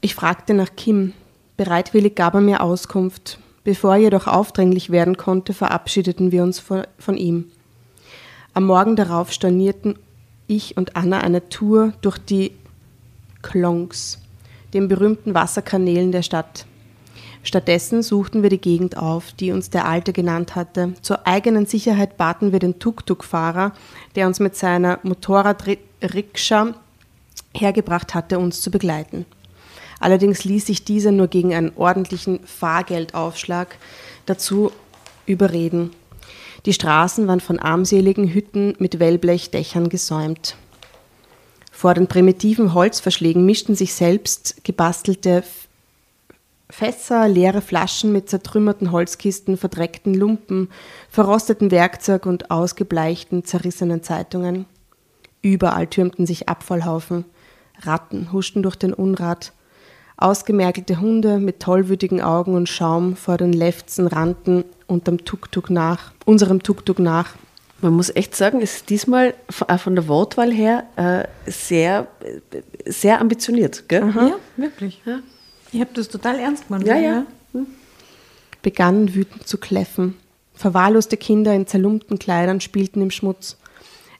Ich 0.00 0.14
fragte 0.14 0.54
nach 0.54 0.74
Kim. 0.76 1.12
Bereitwillig 1.56 2.14
gab 2.14 2.34
er 2.34 2.40
mir 2.40 2.62
Auskunft. 2.62 3.38
Bevor 3.64 3.92
er 3.94 4.00
jedoch 4.00 4.26
aufdringlich 4.26 4.90
werden 4.90 5.16
konnte, 5.16 5.54
verabschiedeten 5.54 6.32
wir 6.32 6.42
uns 6.42 6.58
von, 6.58 7.16
ihm. 7.16 7.50
Am 8.54 8.64
Morgen 8.64 8.96
darauf 8.96 9.30
stornierten 9.32 9.96
ich 10.48 10.76
und 10.76 10.96
Anna 10.96 11.20
eine 11.20 11.48
Tour 11.48 11.92
durch 12.02 12.18
die 12.18 12.52
Klongs, 13.42 14.18
den 14.74 14.88
berühmten 14.88 15.34
Wasserkanälen 15.34 16.10
der 16.10 16.22
Stadt. 16.22 16.66
Stattdessen 17.42 18.02
suchten 18.02 18.42
wir 18.42 18.50
die 18.50 18.60
Gegend 18.60 18.96
auf, 18.96 19.32
die 19.32 19.50
uns 19.50 19.68
der 19.68 19.86
Alte 19.86 20.12
genannt 20.12 20.54
hatte. 20.54 20.94
Zur 21.02 21.26
eigenen 21.26 21.66
Sicherheit 21.66 22.16
baten 22.16 22.52
wir 22.52 22.60
den 22.60 22.78
Tuk-Tuk-Fahrer, 22.78 23.72
der 24.14 24.26
uns 24.28 24.38
mit 24.38 24.56
seiner 24.56 25.00
Motorradrikscha 25.02 26.74
hergebracht 27.54 28.14
hatte, 28.14 28.38
uns 28.38 28.60
zu 28.60 28.70
begleiten. 28.70 29.26
Allerdings 29.98 30.44
ließ 30.44 30.66
sich 30.66 30.84
dieser 30.84 31.12
nur 31.12 31.28
gegen 31.28 31.54
einen 31.54 31.72
ordentlichen 31.76 32.40
Fahrgeldaufschlag 32.44 33.76
dazu 34.26 34.72
überreden. 35.26 35.90
Die 36.64 36.72
Straßen 36.72 37.26
waren 37.26 37.40
von 37.40 37.58
armseligen 37.58 38.32
Hütten 38.32 38.74
mit 38.78 39.00
Wellblechdächern 39.00 39.88
gesäumt. 39.88 40.56
Vor 41.70 41.94
den 41.94 42.06
primitiven 42.06 42.74
Holzverschlägen 42.74 43.44
mischten 43.44 43.74
sich 43.74 43.94
selbst 43.94 44.62
gebastelte 44.62 45.42
Fässer, 46.72 47.28
leere 47.28 47.60
Flaschen 47.60 48.12
mit 48.12 48.30
zertrümmerten 48.30 48.92
Holzkisten, 48.92 49.58
verdreckten 49.58 50.14
Lumpen, 50.14 50.70
verrosteten 51.10 51.70
Werkzeug 51.70 52.24
und 52.24 52.50
ausgebleichten, 52.50 53.44
zerrissenen 53.44 54.02
Zeitungen. 54.02 54.64
Überall 55.42 55.86
türmten 55.86 56.24
sich 56.24 56.48
Abfallhaufen. 56.48 57.26
Ratten 57.82 58.32
huschten 58.32 58.62
durch 58.62 58.76
den 58.76 58.94
Unrat. 58.94 59.52
Ausgemergelte 60.16 60.98
Hunde 60.98 61.38
mit 61.38 61.60
tollwütigen 61.60 62.22
Augen 62.22 62.54
und 62.54 62.70
Schaum 62.70 63.16
vor 63.16 63.36
den 63.36 63.52
Lefzen 63.52 64.06
rannten 64.06 64.64
unterm 64.86 65.26
Tuk-Tuk 65.26 65.68
nach, 65.68 66.12
unserem 66.24 66.62
Tuk-Tuk 66.62 67.00
nach. 67.00 67.34
Man 67.82 67.92
muss 67.92 68.08
echt 68.16 68.34
sagen, 68.34 68.62
es 68.62 68.76
ist 68.76 68.88
diesmal 68.88 69.34
von 69.50 69.94
der 69.94 70.08
Wortwahl 70.08 70.50
her 70.50 70.84
äh, 70.96 71.24
sehr, 71.50 72.06
äh, 72.20 72.62
sehr 72.90 73.20
ambitioniert. 73.20 73.90
Gell? 73.90 74.10
Ja, 74.16 74.36
wirklich. 74.56 75.02
Ich 75.72 75.80
habe 75.80 75.90
das 75.94 76.08
total 76.08 76.38
ernst 76.38 76.68
gemeint. 76.68 76.86
Ja, 76.86 76.96
ja. 76.96 77.26
begannen 78.60 79.14
wütend 79.14 79.48
zu 79.48 79.58
kläffen. 79.58 80.16
Verwahrloste 80.54 81.16
Kinder 81.16 81.54
in 81.54 81.66
zerlumpten 81.66 82.18
Kleidern 82.18 82.60
spielten 82.60 83.00
im 83.00 83.10
Schmutz. 83.10 83.56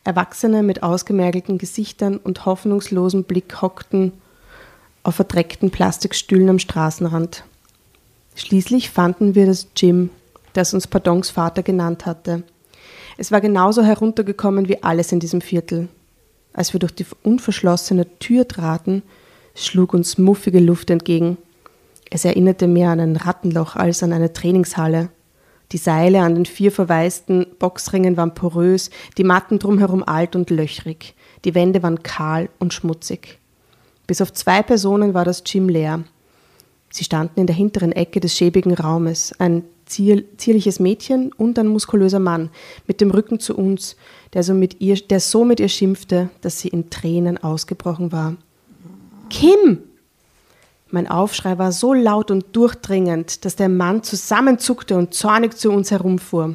Erwachsene 0.02 0.62
mit 0.62 0.82
ausgemergelten 0.82 1.58
Gesichtern 1.58 2.16
und 2.16 2.44
hoffnungslosem 2.46 3.24
Blick 3.24 3.62
hockten 3.62 4.12
auf 5.04 5.16
verdreckten 5.16 5.70
Plastikstühlen 5.70 6.48
am 6.48 6.58
Straßenrand. 6.58 7.44
Schließlich 8.34 8.90
fanden 8.90 9.34
wir 9.34 9.46
das 9.46 9.68
Gym, 9.74 10.10
das 10.54 10.74
uns 10.74 10.86
Pardons 10.86 11.30
Vater 11.30 11.62
genannt 11.62 12.06
hatte. 12.06 12.42
Es 13.18 13.30
war 13.30 13.40
genauso 13.40 13.82
heruntergekommen 13.82 14.68
wie 14.68 14.82
alles 14.82 15.12
in 15.12 15.20
diesem 15.20 15.40
Viertel. 15.40 15.88
Als 16.52 16.72
wir 16.72 16.80
durch 16.80 16.94
die 16.94 17.06
unverschlossene 17.22 18.18
Tür 18.18 18.48
traten, 18.48 19.02
schlug 19.54 19.94
uns 19.94 20.18
muffige 20.18 20.60
Luft 20.60 20.90
entgegen. 20.90 21.38
Es 22.10 22.24
erinnerte 22.24 22.66
mehr 22.66 22.90
an 22.90 23.00
ein 23.00 23.16
Rattenloch 23.16 23.76
als 23.76 24.02
an 24.02 24.12
eine 24.12 24.32
Trainingshalle. 24.32 25.08
Die 25.72 25.78
Seile 25.78 26.20
an 26.20 26.34
den 26.34 26.44
vier 26.44 26.70
verwaisten 26.70 27.46
Boxringen 27.58 28.16
waren 28.16 28.34
porös, 28.34 28.90
die 29.16 29.24
Matten 29.24 29.58
drumherum 29.58 30.02
alt 30.02 30.36
und 30.36 30.50
löchrig. 30.50 31.14
Die 31.44 31.54
Wände 31.54 31.82
waren 31.82 32.02
kahl 32.02 32.50
und 32.58 32.74
schmutzig. 32.74 33.38
Bis 34.06 34.20
auf 34.20 34.32
zwei 34.32 34.62
Personen 34.62 35.14
war 35.14 35.24
das 35.24 35.44
Gym 35.44 35.68
leer. 35.68 36.04
Sie 36.90 37.04
standen 37.04 37.40
in 37.40 37.46
der 37.46 37.56
hinteren 37.56 37.92
Ecke 37.92 38.20
des 38.20 38.36
schäbigen 38.36 38.74
Raumes, 38.74 39.32
ein 39.38 39.64
zier 39.86 40.22
zierliches 40.36 40.78
Mädchen 40.78 41.32
und 41.32 41.58
ein 41.58 41.66
muskulöser 41.68 42.18
Mann 42.18 42.50
mit 42.86 43.00
dem 43.00 43.10
Rücken 43.10 43.40
zu 43.40 43.56
uns, 43.56 43.96
der 44.34 44.42
so, 44.42 44.52
mit 44.52 44.82
ihr, 44.82 44.96
der 44.96 45.20
so 45.20 45.44
mit 45.46 45.60
ihr 45.60 45.70
schimpfte, 45.70 46.28
dass 46.42 46.60
sie 46.60 46.68
in 46.68 46.90
Tränen 46.90 47.42
ausgebrochen 47.42 48.12
war. 48.12 48.36
Kim! 49.32 49.78
Mein 50.90 51.08
Aufschrei 51.08 51.56
war 51.56 51.72
so 51.72 51.94
laut 51.94 52.30
und 52.30 52.54
durchdringend, 52.54 53.46
dass 53.46 53.56
der 53.56 53.70
Mann 53.70 54.02
zusammenzuckte 54.02 54.94
und 54.94 55.14
zornig 55.14 55.56
zu 55.56 55.72
uns 55.72 55.90
herumfuhr. 55.90 56.54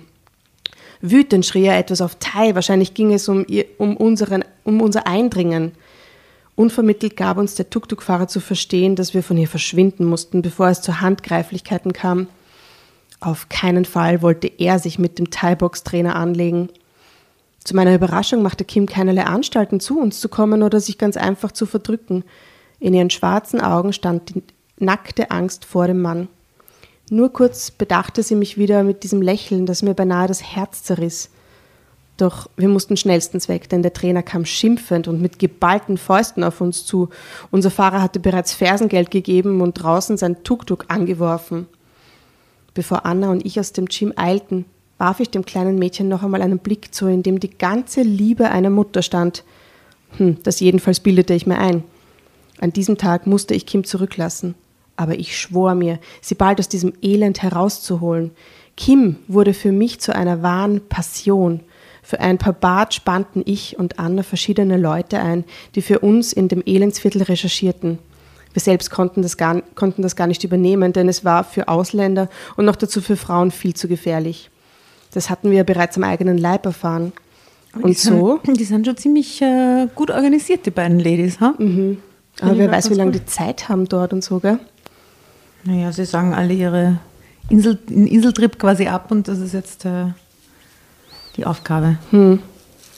Wütend 1.02 1.44
schrie 1.44 1.66
er 1.66 1.80
etwas 1.80 2.02
auf 2.02 2.18
Thai, 2.20 2.54
wahrscheinlich 2.54 2.94
ging 2.94 3.12
es 3.12 3.28
um, 3.28 3.46
ihr, 3.48 3.66
um, 3.80 3.98
unseren, 3.98 4.46
um 4.64 4.80
unser 4.80 5.08
Eindringen. 5.08 5.72
Unvermittelt 6.56 7.18
gab 7.18 7.38
uns 7.38 7.56
der 7.56 7.72
Tuk-Tuk-Fahrer 7.72 8.28
zu 8.28 8.40
verstehen, 8.40 8.96
dass 8.96 9.16
wir 9.16 9.24
von 9.24 9.38
hier 9.38 9.48
verschwinden 9.48 10.06
mussten, 10.06 10.44
bevor 10.44 10.68
es 10.68 10.82
zu 10.82 11.02
Handgreiflichkeiten 11.02 11.94
kam. 11.94 12.28
Auf 13.20 13.50
keinen 13.50 13.86
Fall 13.86 14.22
wollte 14.22 14.52
er 14.60 14.78
sich 14.78 15.00
mit 15.00 15.18
dem 15.18 15.32
Thai-Box-Trainer 15.32 16.16
anlegen. 16.16 16.70
Zu 17.64 17.76
meiner 17.76 17.96
Überraschung 17.96 18.44
machte 18.44 18.66
Kim 18.66 18.86
keinerlei 18.86 19.26
Anstalten, 19.26 19.80
zu 19.80 20.00
uns 20.00 20.20
zu 20.20 20.30
kommen 20.30 20.62
oder 20.62 20.80
sich 20.80 21.00
ganz 21.00 21.18
einfach 21.18 21.52
zu 21.52 21.66
verdrücken. 21.66 22.24
In 22.80 22.94
ihren 22.94 23.10
schwarzen 23.10 23.62
Augen 23.62 23.94
stand 23.94 24.30
die 24.30 24.44
nackte 24.80 25.32
Angst 25.32 25.66
vor 25.66 25.88
dem 25.88 26.02
Mann. 26.02 26.28
Nur 27.10 27.32
kurz 27.32 27.72
bedachte 27.72 28.22
sie 28.22 28.36
mich 28.36 28.58
wieder 28.58 28.84
mit 28.84 29.04
diesem 29.04 29.22
Lächeln, 29.22 29.66
das 29.66 29.82
mir 29.82 29.94
beinahe 29.94 30.28
das 30.28 30.44
Herz 30.44 30.84
zerriss. 30.84 31.30
Doch 32.18 32.50
wir 32.58 32.68
mussten 32.68 32.98
schnellstens 32.98 33.48
weg, 33.48 33.70
denn 33.70 33.84
der 33.84 33.94
Trainer 33.94 34.24
kam 34.24 34.44
schimpfend 34.44 35.08
und 35.08 35.22
mit 35.22 35.40
geballten 35.40 35.98
Fäusten 35.98 36.44
auf 36.44 36.62
uns 36.62 36.86
zu. 36.86 37.10
Unser 37.52 37.70
Fahrer 37.70 38.02
hatte 38.02 38.20
bereits 38.20 38.54
Fersengeld 38.54 39.12
gegeben 39.12 39.62
und 39.62 39.76
draußen 39.76 40.18
sein 40.18 40.44
Tuk-Tuk 40.44 40.86
angeworfen. 40.88 41.68
Bevor 42.74 43.06
Anna 43.06 43.30
und 43.32 43.46
ich 43.46 43.60
aus 43.60 43.72
dem 43.72 43.86
Gym 43.86 44.14
eilten, 44.16 44.66
warf 44.98 45.20
ich 45.20 45.30
dem 45.30 45.46
kleinen 45.46 45.78
Mädchen 45.78 46.10
noch 46.10 46.24
einmal 46.24 46.42
einen 46.42 46.60
Blick 46.60 46.94
zu, 46.94 47.08
in 47.08 47.24
dem 47.24 47.40
die 47.40 47.56
ganze 47.56 48.02
Liebe 48.02 48.50
einer 48.50 48.72
Mutter 48.72 49.04
stand. 49.04 49.44
Hm, 50.18 50.38
das 50.44 50.60
jedenfalls 50.60 51.00
bildete 51.00 51.36
ich 51.36 51.46
mir 51.46 51.60
ein. 51.60 51.84
An 52.60 52.74
diesem 52.74 52.98
Tag 52.98 53.28
musste 53.28 53.54
ich 53.54 53.66
Kim 53.66 53.84
zurücklassen. 53.84 54.56
Aber 54.96 55.20
ich 55.20 55.40
schwor 55.40 55.76
mir, 55.76 56.00
sie 56.22 56.36
bald 56.36 56.60
aus 56.60 56.70
diesem 56.70 56.94
Elend 57.02 57.44
herauszuholen. 57.44 58.32
Kim 58.76 59.18
wurde 59.28 59.54
für 59.54 59.72
mich 59.72 60.00
zu 60.00 60.16
einer 60.16 60.42
wahren 60.42 60.82
Passion. 60.88 61.62
Für 62.02 62.20
ein 62.20 62.38
paar 62.38 62.54
Bad 62.54 62.94
spannten 62.94 63.44
ich 63.46 63.78
und 63.78 64.00
Anna 64.00 64.24
verschiedene 64.24 64.78
Leute 64.78 65.20
ein, 65.20 65.44
die 65.76 65.82
für 65.82 66.00
uns 66.00 66.34
in 66.34 66.48
dem 66.48 66.64
Elendsviertel 66.66 67.24
recherchierten. 67.24 68.00
Wir 68.54 68.62
selbst 68.62 68.90
konnten 68.90 69.22
das, 69.22 69.38
gar, 69.38 69.62
konnten 69.76 70.02
das 70.02 70.16
gar 70.16 70.26
nicht 70.26 70.44
übernehmen, 70.44 70.94
denn 70.94 71.10
es 71.10 71.26
war 71.26 71.44
für 71.44 71.68
Ausländer 71.68 72.30
und 72.56 72.66
noch 72.66 72.76
dazu 72.76 73.02
für 73.02 73.18
Frauen 73.18 73.52
viel 73.52 73.76
zu 73.76 73.88
gefährlich. 73.88 74.50
Das 75.14 75.30
hatten 75.30 75.52
wir 75.52 75.64
bereits 75.64 75.98
am 75.98 76.04
eigenen 76.04 76.38
Leib 76.38 76.66
erfahren. 76.66 77.14
Und 77.74 77.90
die 77.90 77.94
so. 77.94 78.40
Sind, 78.44 78.60
die 78.60 78.64
sind 78.64 78.86
schon 78.86 78.98
ziemlich 78.98 79.42
äh, 79.42 79.88
gut 79.94 80.10
organisiert, 80.10 80.66
die 80.66 80.72
beiden 80.72 81.00
Ladies, 81.00 81.40
ha? 81.40 81.54
Mhm. 81.58 81.98
Aber 82.42 82.58
wer 82.58 82.72
weiß, 82.72 82.90
wie 82.90 82.96
lange 82.96 83.12
die 83.12 83.26
Zeit 83.26 83.70
haben 83.70 83.88
dort 83.88 84.14
und 84.14 84.24
so, 84.24 84.40
gell? 84.40 84.60
Naja, 85.64 85.92
sie 85.92 86.06
sagen 86.06 86.34
alle 86.34 86.54
ihre 86.54 87.00
Insel, 87.50 87.80
Inseltrip 87.90 88.60
quasi 88.60 88.88
ab 88.88 89.12
und 89.12 89.28
das 89.28 89.40
ist 89.40 89.54
jetzt 89.54 89.86
äh, 89.86 90.06
die 91.36 91.46
Aufgabe. 91.46 91.98
Hm. 92.12 92.40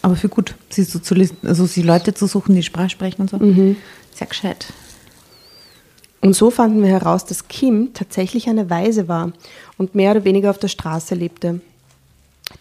Aber 0.02 0.16
für 0.16 0.30
gut, 0.30 0.56
sie 0.70 0.84
so 0.84 1.00
zu 1.00 1.16
also 1.44 1.66
sie 1.66 1.82
Leute 1.82 2.14
zu 2.14 2.26
suchen, 2.28 2.56
die 2.56 2.64
Sprache 2.64 2.90
sprechen 2.90 3.22
und 3.22 3.30
so. 3.30 3.38
Mhm. 3.38 3.76
Sehr 4.14 4.28
gescheit. 4.28 4.68
Und 6.22 6.36
so 6.36 6.52
fanden 6.52 6.84
wir 6.84 6.90
heraus, 6.90 7.26
dass 7.26 7.48
Kim 7.48 7.94
tatsächlich 7.94 8.50
eine 8.50 8.70
Weise 8.70 9.08
war 9.08 9.32
und 9.78 9.96
mehr 9.96 10.12
oder 10.12 10.26
weniger 10.26 10.50
auf 10.50 10.58
der 10.58 10.68
Straße 10.68 11.16
lebte. 11.16 11.62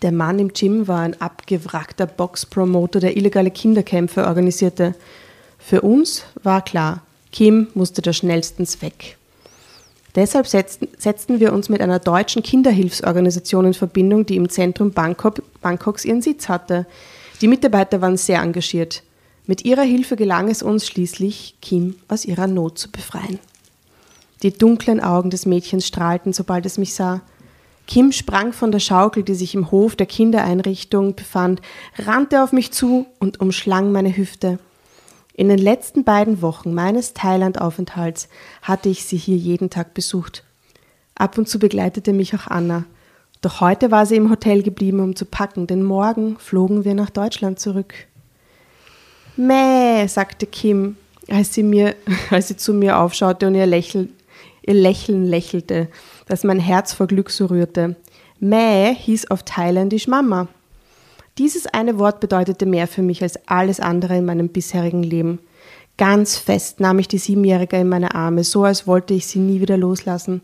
Der 0.02 0.12
Mann 0.12 0.38
im 0.38 0.52
Gym 0.52 0.86
war 0.86 1.00
ein 1.00 1.20
abgewrackter 1.20 2.06
Boxpromoter, 2.06 3.00
der 3.00 3.16
illegale 3.16 3.50
Kinderkämpfe 3.50 4.26
organisierte. 4.26 4.94
Für 5.58 5.82
uns 5.82 6.24
war 6.42 6.64
klar, 6.64 7.02
Kim 7.32 7.68
musste 7.74 8.02
da 8.02 8.12
schnellstens 8.12 8.80
weg. 8.80 9.18
Deshalb 10.14 10.46
setzten, 10.46 10.88
setzten 10.96 11.40
wir 11.40 11.52
uns 11.52 11.68
mit 11.68 11.80
einer 11.80 11.98
deutschen 11.98 12.42
Kinderhilfsorganisation 12.42 13.66
in 13.66 13.74
Verbindung, 13.74 14.26
die 14.26 14.36
im 14.36 14.48
Zentrum 14.48 14.92
Bangkok, 14.92 15.42
Bangkoks 15.60 16.04
ihren 16.04 16.22
Sitz 16.22 16.48
hatte. 16.48 16.86
Die 17.40 17.48
Mitarbeiter 17.48 18.00
waren 18.00 18.16
sehr 18.16 18.40
engagiert. 18.40 19.02
Mit 19.46 19.64
ihrer 19.64 19.82
Hilfe 19.82 20.16
gelang 20.16 20.48
es 20.48 20.62
uns 20.62 20.86
schließlich, 20.86 21.56
Kim 21.60 21.96
aus 22.08 22.24
ihrer 22.24 22.46
Not 22.46 22.78
zu 22.78 22.90
befreien. 22.90 23.38
Die 24.42 24.52
dunklen 24.52 25.00
Augen 25.00 25.30
des 25.30 25.46
Mädchens 25.46 25.86
strahlten, 25.86 26.32
sobald 26.32 26.66
es 26.66 26.78
mich 26.78 26.94
sah. 26.94 27.20
Kim 27.86 28.12
sprang 28.12 28.52
von 28.52 28.72
der 28.72 28.80
Schaukel, 28.80 29.22
die 29.22 29.34
sich 29.34 29.54
im 29.54 29.70
Hof 29.70 29.96
der 29.96 30.06
Kindereinrichtung 30.06 31.14
befand, 31.14 31.62
rannte 31.96 32.42
auf 32.42 32.52
mich 32.52 32.72
zu 32.72 33.06
und 33.18 33.40
umschlang 33.40 33.92
meine 33.92 34.16
Hüfte. 34.16 34.58
In 35.38 35.48
den 35.48 35.58
letzten 35.58 36.02
beiden 36.02 36.42
Wochen 36.42 36.74
meines 36.74 37.14
Thailand-Aufenthalts 37.14 38.28
hatte 38.60 38.88
ich 38.88 39.04
sie 39.04 39.16
hier 39.16 39.36
jeden 39.36 39.70
Tag 39.70 39.94
besucht. 39.94 40.42
Ab 41.14 41.38
und 41.38 41.48
zu 41.48 41.60
begleitete 41.60 42.12
mich 42.12 42.34
auch 42.34 42.48
Anna. 42.48 42.86
Doch 43.40 43.60
heute 43.60 43.92
war 43.92 44.04
sie 44.04 44.16
im 44.16 44.30
Hotel 44.30 44.64
geblieben, 44.64 44.98
um 44.98 45.14
zu 45.14 45.26
packen, 45.26 45.68
denn 45.68 45.84
morgen 45.84 46.36
flogen 46.40 46.84
wir 46.84 46.94
nach 46.94 47.10
Deutschland 47.10 47.60
zurück. 47.60 47.94
Mäh, 49.36 50.08
sagte 50.08 50.44
Kim, 50.44 50.96
als 51.28 51.54
sie, 51.54 51.62
mir, 51.62 51.94
als 52.30 52.48
sie 52.48 52.56
zu 52.56 52.74
mir 52.74 52.98
aufschaute 52.98 53.46
und 53.46 53.54
ihr, 53.54 53.66
Lächel, 53.66 54.08
ihr 54.62 54.74
Lächeln 54.74 55.24
lächelte, 55.24 55.86
das 56.26 56.42
mein 56.42 56.58
Herz 56.58 56.94
vor 56.94 57.06
Glück 57.06 57.30
so 57.30 57.46
rührte. 57.46 57.94
Mäh 58.40 58.92
hieß 58.92 59.30
auf 59.30 59.44
Thailändisch 59.44 60.08
Mama. 60.08 60.48
Dieses 61.38 61.66
eine 61.66 61.98
Wort 62.00 62.18
bedeutete 62.18 62.66
mehr 62.66 62.88
für 62.88 63.02
mich 63.02 63.22
als 63.22 63.38
alles 63.46 63.78
andere 63.78 64.16
in 64.16 64.24
meinem 64.24 64.48
bisherigen 64.48 65.04
Leben. 65.04 65.38
Ganz 65.96 66.36
fest 66.36 66.80
nahm 66.80 66.98
ich 66.98 67.06
die 67.06 67.18
Siebenjährige 67.18 67.76
in 67.76 67.88
meine 67.88 68.16
Arme, 68.16 68.42
so 68.42 68.64
als 68.64 68.88
wollte 68.88 69.14
ich 69.14 69.26
sie 69.26 69.38
nie 69.38 69.60
wieder 69.60 69.76
loslassen. 69.76 70.42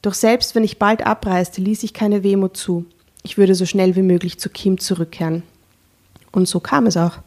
Doch 0.00 0.14
selbst 0.14 0.54
wenn 0.54 0.62
ich 0.62 0.78
bald 0.78 1.04
abreiste, 1.04 1.60
ließ 1.60 1.82
ich 1.82 1.92
keine 1.92 2.22
Wehmut 2.22 2.56
zu. 2.56 2.86
Ich 3.24 3.36
würde 3.36 3.56
so 3.56 3.66
schnell 3.66 3.96
wie 3.96 4.02
möglich 4.02 4.38
zu 4.38 4.48
Kim 4.48 4.78
zurückkehren. 4.78 5.42
Und 6.30 6.46
so 6.46 6.60
kam 6.60 6.86
es 6.86 6.96
auch. 6.96 7.18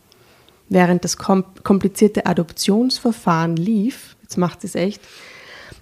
Während 0.67 1.03
das 1.03 1.17
komplizierte 1.17 2.25
Adoptionsverfahren 2.25 3.55
lief, 3.55 4.15
jetzt 4.23 4.37
macht 4.37 4.63
es 4.63 4.75
echt, 4.75 5.01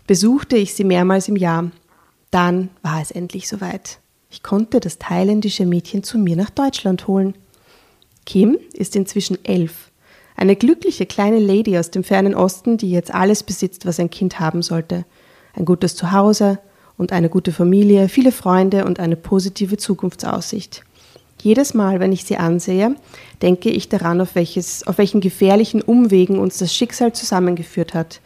besuchte 0.07 0.57
ich 0.57 0.73
sie 0.73 0.83
mehrmals 0.83 1.27
im 1.27 1.35
Jahr. 1.35 1.71
Dann 2.31 2.69
war 2.81 3.01
es 3.01 3.11
endlich 3.11 3.47
soweit. 3.47 3.99
Ich 4.33 4.41
konnte 4.41 4.79
das 4.79 4.97
thailändische 4.97 5.63
Mädchen 5.63 6.01
zu 6.01 6.17
mir 6.17 6.35
nach 6.35 6.49
Deutschland 6.49 7.07
holen. 7.07 7.35
Kim 8.25 8.57
ist 8.73 8.95
inzwischen 8.95 9.37
elf. 9.45 9.91
Eine 10.35 10.55
glückliche 10.55 11.05
kleine 11.05 11.37
Lady 11.37 11.77
aus 11.77 11.91
dem 11.91 12.03
fernen 12.03 12.33
Osten, 12.33 12.77
die 12.77 12.89
jetzt 12.89 13.13
alles 13.13 13.43
besitzt, 13.43 13.85
was 13.85 13.99
ein 13.99 14.09
Kind 14.09 14.39
haben 14.39 14.63
sollte. 14.63 15.05
Ein 15.53 15.65
gutes 15.65 15.95
Zuhause 15.95 16.57
und 16.97 17.11
eine 17.11 17.29
gute 17.29 17.51
Familie, 17.51 18.09
viele 18.09 18.31
Freunde 18.31 18.85
und 18.85 18.99
eine 18.99 19.17
positive 19.17 19.77
Zukunftsaussicht. 19.77 20.83
Jedes 21.39 21.75
Mal, 21.75 21.99
wenn 21.99 22.11
ich 22.11 22.23
sie 22.23 22.37
ansehe, 22.37 22.95
denke 23.43 23.69
ich 23.69 23.87
daran, 23.87 24.19
auf, 24.19 24.33
welches, 24.33 24.87
auf 24.87 24.97
welchen 24.97 25.21
gefährlichen 25.21 25.83
Umwegen 25.83 26.39
uns 26.39 26.57
das 26.57 26.73
Schicksal 26.73 27.13
zusammengeführt 27.13 27.93
hat. 27.93 28.19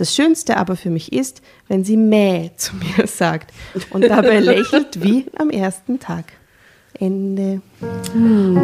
Das 0.00 0.14
Schönste 0.14 0.56
aber 0.56 0.76
für 0.76 0.88
mich 0.88 1.12
ist, 1.12 1.42
wenn 1.68 1.84
sie 1.84 1.98
Mäh 1.98 2.52
zu 2.56 2.74
mir 2.96 3.06
sagt 3.06 3.52
und 3.90 4.08
dabei 4.08 4.40
lächelt 4.40 5.04
wie 5.04 5.26
am 5.36 5.50
ersten 5.50 6.00
Tag. 6.00 6.24
Ende. 6.98 7.60
Hm. 8.14 8.56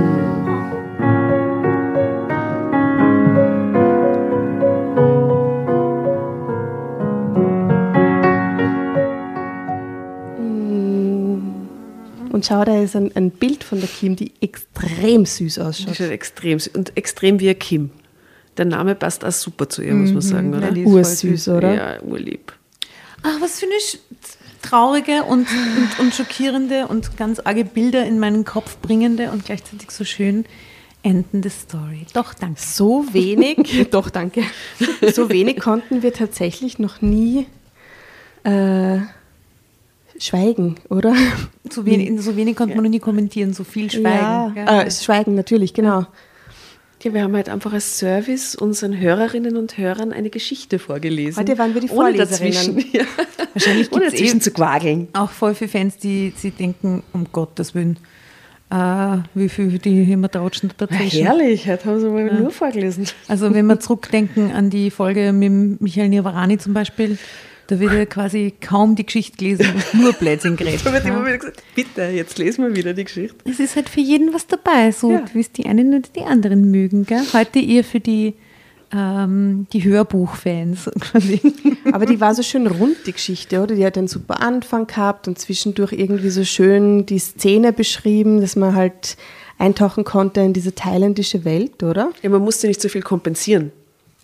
Und 12.33 12.47
schau, 12.47 12.65
da 12.65 12.81
ist 12.83 12.97
ein, 12.97 13.15
ein, 13.15 13.31
Bild 13.31 13.63
von 13.63 13.81
der 13.81 13.91
Kim, 13.91 14.17
die 14.17 14.33
extrem 14.41 15.27
süß 15.27 15.59
ausschaut. 15.59 15.91
Die 15.91 15.95
schaut 15.97 16.11
extrem 16.11 16.59
süß 16.59 16.75
und 16.75 16.97
extrem 16.97 17.41
wie 17.41 17.53
Kim 17.53 17.91
der 18.59 18.67
Name 18.67 18.95
passt 18.95 19.25
auch 19.25 19.33
super 19.33 19.69
zu 19.69 19.83
ihr, 19.83 19.95
muss 19.95 20.09
man 20.09 20.17
mhm. 20.17 20.21
sagen, 20.21 20.55
oder? 20.55 20.73
Ja, 20.73 20.87
Ursüß, 20.87 21.49
oder? 21.49 21.75
Ja, 21.75 22.03
urlieb. 22.03 22.53
Ach, 23.23 23.41
was 23.41 23.61
für 23.61 23.67
eine 23.67 23.75
traurige 24.63 25.25
und, 25.25 25.47
und, 25.49 25.99
und, 26.01 26.15
schockierende 26.15 26.89
und 26.89 27.17
ganz 27.17 27.41
arge 27.41 27.65
Bilder 27.65 28.05
in 28.05 28.19
meinen 28.19 28.45
Kopf 28.45 28.79
bringende 28.79 29.31
und 29.31 29.45
gleichzeitig 29.45 29.91
so 29.91 30.05
schön 30.05 30.45
endende 31.03 31.51
Story. 31.51 32.07
Doch, 32.15 32.35
danke. 32.35 32.61
So 32.61 33.07
wenig, 33.13 33.89
doch, 33.91 34.11
danke. 34.11 34.43
So 35.15 35.29
wenig 35.31 35.61
konnten 35.61 36.03
wir 36.03 36.13
tatsächlich 36.13 36.79
noch 36.79 37.01
nie 37.01 37.47
äh, 38.43 38.99
schweigen, 40.19 40.77
oder? 40.89 41.15
So 41.71 41.85
wenig, 41.87 42.21
so 42.21 42.37
wenig 42.37 42.57
konnte 42.57 42.75
man 42.75 42.85
noch 42.85 42.91
nie 42.91 43.01
kommentieren, 43.01 43.53
so 43.53 43.65
viel 43.65 43.91
schweigen. 43.91 44.07
Ja, 44.07 44.53
ja. 44.55 44.83
Äh, 44.83 44.91
schweigen 44.91 45.35
natürlich, 45.35 45.75
genau. 45.75 46.01
Ja, 46.01 46.09
wir 47.03 47.23
haben 47.23 47.37
halt 47.37 47.49
einfach 47.49 47.73
als 47.73 47.99
Service 47.99 48.55
unseren 48.57 48.99
Hörerinnen 48.99 49.57
und 49.57 49.79
Hörern 49.79 50.13
eine 50.13 50.31
Geschichte 50.31 50.79
vorgelesen. 50.79 51.39
Heute 51.41 51.57
waren 51.59 51.73
wir 51.75 51.81
die 51.81 51.91
Ohne 51.91 52.17
Vorleserinnen. 52.17 52.53
dazwischen, 52.77 52.93
ja. 52.93 53.05
Wahrscheinlich 53.53 53.93
Ohne 53.93 54.05
dazwischen 54.07 54.27
eben 54.27 54.41
zu 54.41 54.51
quageln. 54.51 55.09
auch 55.13 55.31
voll 55.31 55.55
viele 55.55 55.71
Fans, 55.71 55.99
die 55.99 56.33
sie 56.37 56.51
denken, 56.51 57.03
um 57.13 57.27
Gottes 57.33 57.75
Willen, 57.75 57.99
äh, 58.71 59.19
wie 59.35 59.49
viel 59.49 59.79
die 59.79 60.11
immer 60.11 60.29
tratschen 60.31 60.73
dazwischen. 60.77 61.25
Herrlich, 61.25 61.69
heute 61.69 61.85
haben 61.85 62.01
sie 62.01 62.09
mal 62.09 62.25
nur 62.41 62.51
vorgelesen. 62.51 63.07
Also 63.29 63.55
wenn 63.55 63.67
wir 63.67 63.79
zurückdenken 63.79 64.51
an 64.53 64.71
die 64.71 64.91
Folge 64.91 65.33
mit 65.33 65.81
Michael 65.81 66.09
Nirvarani 66.09 66.59
zum 66.59 66.75
Beispiel, 66.75 67.19
da 67.69 67.81
wird 67.81 67.93
ja 67.93 68.05
quasi 68.07 68.55
kaum 68.61 68.95
die 68.97 69.05
Geschichte 69.07 69.37
gelesen 69.37 69.67
und 69.93 70.01
nur 70.01 70.13
Blödsinn 70.13 70.57
geredet. 70.57 70.81
Da 70.85 70.93
wird 70.93 71.05
immer 71.05 71.25
wieder 71.27 71.39
gesagt, 71.39 71.63
bitte, 71.75 72.03
jetzt 72.03 72.39
lesen 72.39 72.65
wir 72.65 72.77
wieder 72.77 72.95
die 72.95 73.05
Geschichte. 73.05 73.37
Es 73.49 73.59
ist 73.61 73.77
halt 73.77 73.89
für 73.89 74.01
jeden 74.01 74.33
was 74.33 74.47
dabei, 74.47 74.93
so 74.93 75.11
Ja. 75.13 75.25
wie 75.33 75.41
es 75.41 75.51
die 75.53 75.67
einen 75.67 75.89
oder 75.99 76.09
die 76.15 76.23
anderen 76.23 76.71
mögen. 76.71 77.05
Gell? 77.07 77.23
Heute 77.33 77.59
eher 77.61 77.83
für 77.85 78.01
die, 78.01 78.35
ähm, 78.93 79.67
die 79.73 79.83
Hörbuchfans. 79.85 80.91
Aber 81.93 82.07
die 82.07 82.21
war 82.21 82.35
so 82.35 82.43
schön 82.43 82.67
rund, 82.67 82.97
die 83.07 83.13
Geschichte, 83.13 83.61
oder? 83.63 83.75
Die 83.75 83.85
hat 83.85 83.99
einen 83.99 84.09
super 84.09 84.41
Anfang 84.41 84.87
gehabt 84.87 85.27
und 85.29 85.39
zwischendurch 85.39 85.93
irgendwie 85.93 86.31
so 86.31 86.45
schön 86.45 87.05
die 87.07 87.19
Szene 87.19 87.73
beschrieben, 87.73 88.41
dass 88.41 88.55
man 88.57 88.75
halt 88.75 89.17
eintauchen 89.59 90.05
konnte 90.05 90.41
in 90.43 90.53
diese 90.53 90.75
thailändische 90.75 91.45
Welt, 91.45 91.83
oder? 91.83 92.11
Ja, 92.23 92.31
man 92.31 92.43
musste 92.43 92.67
nicht 92.69 92.81
so 92.81 92.89
viel 92.89 93.03
kompensieren. 93.03 93.73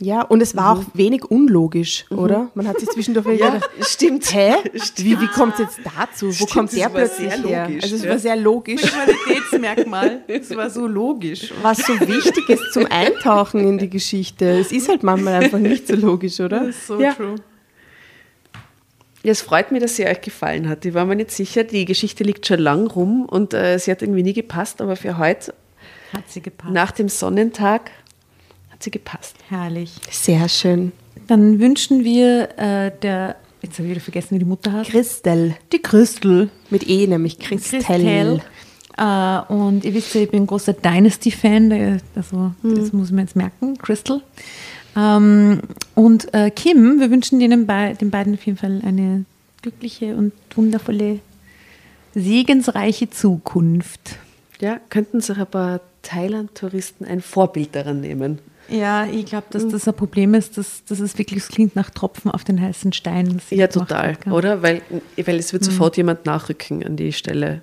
Ja, 0.04 0.22
und 0.22 0.40
es 0.40 0.56
war 0.56 0.72
auch 0.76 0.82
wenig 0.94 1.24
unlogisch, 1.30 2.06
oder? 2.10 2.50
Man 2.54 2.66
hat 2.66 2.80
sich 2.80 2.88
zwischendurch 2.88 3.24
wieder 3.28 3.52
gedacht, 3.52 3.70
stimmt. 3.82 4.34
hä? 4.34 4.54
Wie, 4.96 5.20
wie 5.20 5.26
kommt 5.28 5.54
es 5.54 5.60
jetzt 5.60 5.78
dazu? 5.84 6.26
Wo 6.26 6.32
Stimmt, 6.32 6.50
kommt 6.50 6.68
das 6.70 6.74
der 6.76 6.84
war 6.86 6.90
plötzlich 6.92 7.30
sehr 7.32 7.42
her? 7.42 7.66
logisch, 7.68 7.82
Also 7.84 7.94
es 7.96 8.02
ja. 8.04 8.10
war 8.10 8.18
sehr 8.18 8.36
logisch. 8.36 8.82
Qualitätsmerkmal, 8.82 10.20
es 10.26 10.56
war 10.56 10.70
so 10.70 10.86
logisch. 10.88 11.52
Was 11.62 11.78
so 11.78 11.92
wichtig 12.00 12.48
ist 12.48 12.72
zum 12.72 12.86
Eintauchen 12.90 13.60
in 13.60 13.78
die 13.78 13.88
Geschichte. 13.90 14.46
Es 14.58 14.72
ist 14.72 14.88
halt 14.88 15.04
manchmal 15.04 15.34
einfach 15.42 15.58
nicht 15.60 15.86
so 15.86 15.94
logisch, 15.94 16.40
oder? 16.40 16.72
so 16.72 17.00
Ja. 17.00 17.12
true. 17.14 17.36
Ja, 19.22 19.30
es 19.30 19.42
freut 19.42 19.70
mich, 19.70 19.80
dass 19.80 19.94
sie 19.94 20.04
euch 20.04 20.20
gefallen 20.20 20.68
hat. 20.68 20.84
Ich 20.84 20.94
war 20.94 21.04
mir 21.04 21.14
nicht 21.14 21.30
sicher, 21.30 21.62
die 21.62 21.84
Geschichte 21.84 22.24
liegt 22.24 22.44
schon 22.44 22.58
lang 22.58 22.88
rum 22.88 23.24
und 23.24 23.54
äh, 23.54 23.78
sie 23.78 23.92
hat 23.92 24.02
irgendwie 24.02 24.24
nie 24.24 24.32
gepasst, 24.32 24.80
aber 24.80 24.96
für 24.96 25.16
heute, 25.16 25.54
Hat 26.12 26.28
sie 26.28 26.40
gepasst. 26.42 26.72
nach 26.72 26.90
dem 26.90 27.08
Sonnentag, 27.08 27.92
hat 28.82 28.84
sie 28.84 28.90
gepasst. 28.90 29.36
Herrlich. 29.48 29.92
Sehr 30.10 30.48
schön. 30.48 30.92
Dann 31.28 31.60
wünschen 31.60 32.04
wir 32.04 32.58
äh, 32.58 32.90
der, 33.00 33.36
jetzt 33.62 33.78
habe 33.78 33.86
ich 33.86 33.92
wieder 33.92 34.00
vergessen, 34.00 34.34
wie 34.34 34.40
die 34.40 34.44
Mutter 34.44 34.72
heißt. 34.72 34.90
Christel. 34.90 35.54
Die 35.72 35.80
Christel. 35.80 36.50
Mit 36.68 36.88
E, 36.88 37.06
nämlich 37.06 37.38
Christel. 37.38 37.80
Christel. 37.80 38.42
Äh, 38.98 39.52
und 39.52 39.84
ihr 39.84 39.94
wisst 39.94 40.14
ja, 40.14 40.22
ich 40.22 40.30
bin 40.30 40.42
ein 40.42 40.46
großer 40.46 40.72
Dynasty-Fan, 40.72 42.00
also 42.16 42.52
das 42.62 42.92
muss 42.92 43.10
man 43.12 43.20
jetzt 43.20 43.36
merken, 43.36 43.78
Crystal. 43.78 44.20
Ähm, 44.96 45.60
und 45.94 46.34
äh, 46.34 46.50
Kim, 46.50 46.98
wir 46.98 47.10
wünschen 47.10 47.38
denen 47.38 47.66
bei, 47.66 47.94
den 47.94 48.10
beiden 48.10 48.34
auf 48.34 48.44
jeden 48.44 48.58
Fall 48.58 48.82
eine 48.84 49.24
glückliche 49.62 50.16
und 50.16 50.32
wundervolle, 50.56 51.20
segensreiche 52.14 53.08
Zukunft. 53.08 54.18
Ja, 54.60 54.80
könnten 54.90 55.20
sich 55.20 55.38
ein 55.38 55.46
paar 55.46 55.80
Thailand-Touristen 56.02 57.04
ein 57.04 57.22
Vorbild 57.22 57.74
daran 57.74 58.00
nehmen. 58.00 58.40
Ja, 58.68 59.06
ich 59.06 59.26
glaube, 59.26 59.46
dass 59.50 59.68
das 59.68 59.86
ein 59.86 59.94
Problem 59.94 60.34
ist, 60.34 60.56
dass, 60.56 60.84
dass 60.84 61.00
es 61.00 61.18
wirklich 61.18 61.40
es 61.40 61.48
klingt 61.48 61.76
nach 61.76 61.90
Tropfen 61.90 62.30
auf 62.30 62.44
den 62.44 62.60
heißen 62.60 62.92
Stein. 62.92 63.40
Ja, 63.50 63.66
total, 63.66 64.16
oder? 64.30 64.62
Weil, 64.62 64.82
weil 65.16 65.36
es 65.36 65.52
wird 65.52 65.64
sofort 65.64 65.96
jemand 65.96 66.26
nachrücken 66.26 66.84
an 66.84 66.96
die 66.96 67.12
Stelle. 67.12 67.62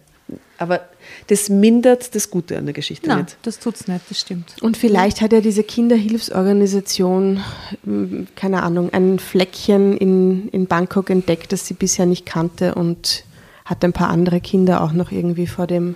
Aber 0.58 0.82
das 1.28 1.50
mindert 1.50 2.14
das 2.14 2.30
Gute 2.30 2.58
an 2.58 2.66
der 2.66 2.74
Geschichte 2.74 3.08
Nein, 3.08 3.20
nicht. 3.20 3.38
das 3.44 3.60
tut's 3.60 3.88
nicht, 3.88 4.02
das 4.10 4.20
stimmt. 4.20 4.56
Und 4.62 4.78
vielleicht 4.78 5.22
hat 5.22 5.32
ja 5.32 5.42
diese 5.42 5.64
Kinderhilfsorganisation, 5.64 7.42
m, 7.86 8.28
keine 8.36 8.62
Ahnung, 8.62 8.92
ein 8.92 9.20
Fleckchen 9.20 9.98
in, 9.98 10.50
in 10.50 10.68
Bangkok 10.68 11.10
entdeckt, 11.10 11.54
das 11.54 11.66
sie 11.66 11.74
bisher 11.74 12.06
nicht 12.06 12.26
kannte 12.26 12.76
und 12.76 13.24
hat 13.66 13.84
ein 13.84 13.94
paar 13.94 14.10
andere 14.10 14.42
Kinder 14.42 14.84
auch 14.84 14.92
noch 14.92 15.12
irgendwie 15.12 15.48
vor 15.48 15.66
dem 15.66 15.96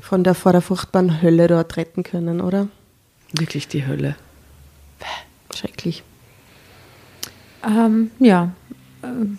von 0.00 0.24
der, 0.24 0.34
vor 0.34 0.52
der 0.52 0.62
furchtbaren 0.62 1.20
Hölle 1.20 1.48
dort 1.48 1.76
retten 1.76 2.02
können, 2.02 2.40
oder? 2.40 2.68
Wirklich 3.32 3.68
die 3.68 3.86
Hölle. 3.86 4.16
Schrecklich. 5.54 6.02
Ähm, 7.64 8.10
ja. 8.18 8.52
Ähm, 9.02 9.38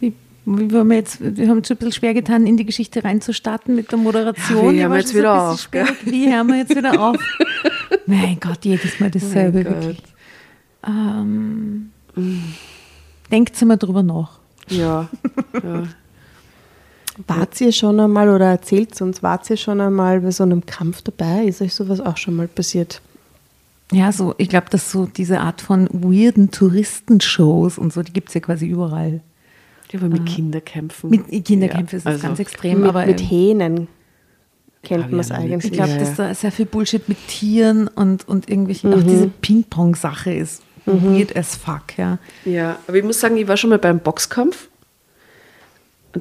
Wie, 0.00 0.14
wie 0.44 0.70
wir 0.70 0.96
jetzt, 0.96 1.20
wir 1.20 1.48
haben 1.48 1.62
schon 1.64 1.74
ein 1.76 1.78
bisschen 1.78 1.92
schwer 1.92 2.14
getan, 2.14 2.46
in 2.46 2.56
die 2.56 2.64
Geschichte 2.64 3.04
reinzustarten 3.04 3.74
mit 3.74 3.90
der 3.90 3.98
Moderation. 3.98 4.66
Ja, 4.66 4.70
wie 4.70 4.74
Die 4.76 4.82
hören 4.82 4.92
wir 4.92 4.98
jetzt 4.98 5.08
so 5.12 5.18
wieder 5.18 5.50
auf, 5.50 5.60
schwierig. 5.60 5.96
Wie 6.04 6.32
hören 6.32 6.46
wir 6.46 6.56
jetzt 6.56 6.76
wieder 6.76 7.00
auf? 7.00 7.16
mein 8.06 8.38
Gott, 8.40 8.64
jedes 8.64 8.98
Mal 9.00 9.10
dasselbe, 9.10 9.64
Gott. 9.64 9.74
wirklich. 9.74 10.02
Ähm, 10.86 11.90
denkt 13.30 13.60
mal 13.62 13.76
drüber 13.76 14.02
nach. 14.02 14.38
Ja. 14.68 15.08
ja. 15.62 15.82
Wart 17.26 17.60
ihr 17.60 17.72
schon 17.72 17.98
einmal 17.98 18.28
oder 18.28 18.46
erzählt 18.46 19.00
uns, 19.00 19.22
wart 19.22 19.48
ihr 19.50 19.56
schon 19.56 19.80
einmal 19.80 20.20
bei 20.20 20.30
so 20.30 20.44
einem 20.44 20.64
Kampf 20.64 21.02
dabei? 21.02 21.44
Ist 21.44 21.60
euch 21.60 21.74
sowas 21.74 22.00
auch 22.00 22.16
schon 22.16 22.36
mal 22.36 22.48
passiert? 22.48 23.00
Ja, 23.90 24.12
so, 24.12 24.34
ich 24.38 24.48
glaube, 24.48 24.66
dass 24.70 24.92
so 24.92 25.06
diese 25.06 25.40
Art 25.40 25.60
von 25.60 25.88
weirden 25.90 26.50
Touristenshows 26.50 27.78
und 27.78 27.92
so, 27.92 28.02
die 28.02 28.12
gibt 28.12 28.28
es 28.28 28.34
ja 28.34 28.40
quasi 28.40 28.66
überall. 28.66 29.20
Ja, 29.90 30.00
aber 30.00 30.08
mit 30.08 30.26
Kinderkämpfen. 30.26 31.08
Mit 31.08 31.44
Kinderkämpfen 31.44 31.96
ist 31.96 32.06
das 32.06 32.14
also, 32.14 32.26
ganz 32.26 32.38
extrem, 32.38 32.80
mit, 32.80 32.88
aber 32.88 33.06
mit 33.06 33.20
ähm, 33.20 33.26
Hähnen 33.26 33.88
kennt 34.82 35.10
man 35.10 35.20
es 35.20 35.30
ja 35.30 35.36
eigentlich. 35.36 35.72
Ich 35.72 35.72
glaube, 35.72 35.92
Ja, 35.92 35.98
dass 35.98 36.18
ja. 36.18 36.28
da 36.28 36.34
sehr 36.34 36.52
viel 36.52 36.66
Bullshit 36.66 37.08
mit 37.08 37.16
Tieren 37.28 37.88
und, 37.88 38.28
und 38.28 38.48
irgendwelchen, 38.50 38.92
auch 38.92 39.02
diese 39.02 39.28
Ping-Pong-Sache 39.28 40.32
ist 40.34 40.62
weird 40.84 41.36
as 41.36 41.56
fuck, 41.56 41.96
ja. 41.96 42.18
Ja, 42.44 42.78
aber 42.86 42.98
ich 42.98 43.04
muss 43.04 43.20
sagen, 43.20 43.36
ich 43.36 43.48
war 43.48 43.56
schon 43.56 43.70
mal 43.70 43.78
beim 43.78 43.98
Boxkampf. 44.00 44.68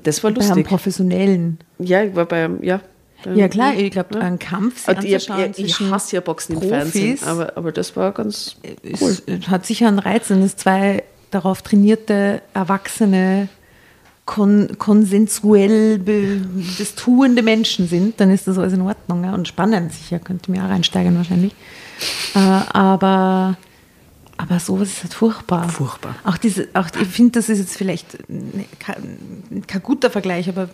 Das 0.03 0.23
war 0.23 0.31
Bei 0.31 0.39
einem 0.41 0.47
lustig. 0.49 0.67
Professionellen. 0.67 1.59
Ja, 1.79 2.03
ich 2.03 2.15
war 2.15 2.25
beim, 2.25 2.63
ja. 2.63 2.81
beim- 3.23 3.35
Ja, 3.37 3.47
klar, 3.47 3.73
ich 3.75 3.91
glaube, 3.91 4.15
Ja. 4.15 4.21
ein 4.21 4.39
Kampf 4.39 4.85
sich 4.85 4.97
ich, 5.03 5.15
anzuschauen 5.29 5.51
ich, 5.51 5.59
ich 5.65 5.75
zwischen 5.75 5.91
hasse 5.91 6.15
ja 6.15 6.21
Boxen 6.21 6.53
im 6.53 6.59
Profis. 6.59 6.71
Fernsehen, 6.77 7.19
aber, 7.25 7.57
aber 7.57 7.71
das 7.71 7.95
war 7.95 8.11
ganz 8.11 8.55
ist, 8.83 9.23
hat 9.49 9.65
sicher 9.65 9.87
einen 9.87 9.99
Reiz, 9.99 10.29
wenn 10.29 10.41
es 10.41 10.55
zwei 10.55 11.03
darauf 11.31 11.61
trainierte, 11.61 12.41
erwachsene, 12.53 13.49
kon 14.25 14.77
konsensuell 14.77 15.99
das 16.79 16.95
tuende 16.95 17.41
Menschen 17.43 17.87
sind, 17.87 18.19
dann 18.19 18.29
ist 18.29 18.47
das 18.47 18.57
alles 18.57 18.73
in 18.73 18.81
Ordnung 18.81 19.23
ja? 19.23 19.33
und 19.33 19.47
spannend 19.47 19.93
sicher, 19.93 20.19
könnte 20.19 20.51
mir 20.51 20.63
auch 20.63 20.69
reinsteigern 20.69 21.15
wahrscheinlich. 21.17 21.53
Äh, 22.35 22.39
aber, 22.39 23.57
aber 24.37 24.59
sowas 24.59 24.89
ist 24.89 25.03
halt 25.03 25.13
furchtbar. 25.13 25.67
Furchtbar. 25.69 26.15
Auch 26.23 26.37
diese, 26.37 26.67
auch, 26.73 26.87
ich 26.99 27.07
finde, 27.07 27.31
das 27.33 27.49
ist 27.49 27.59
jetzt 27.59 27.77
vielleicht 27.77 28.29
ne- 28.29 28.65
kein, 28.79 29.63
kein 29.67 29.81
guter 29.83 30.09
Vergleich, 30.09 30.47
aber 30.49 30.69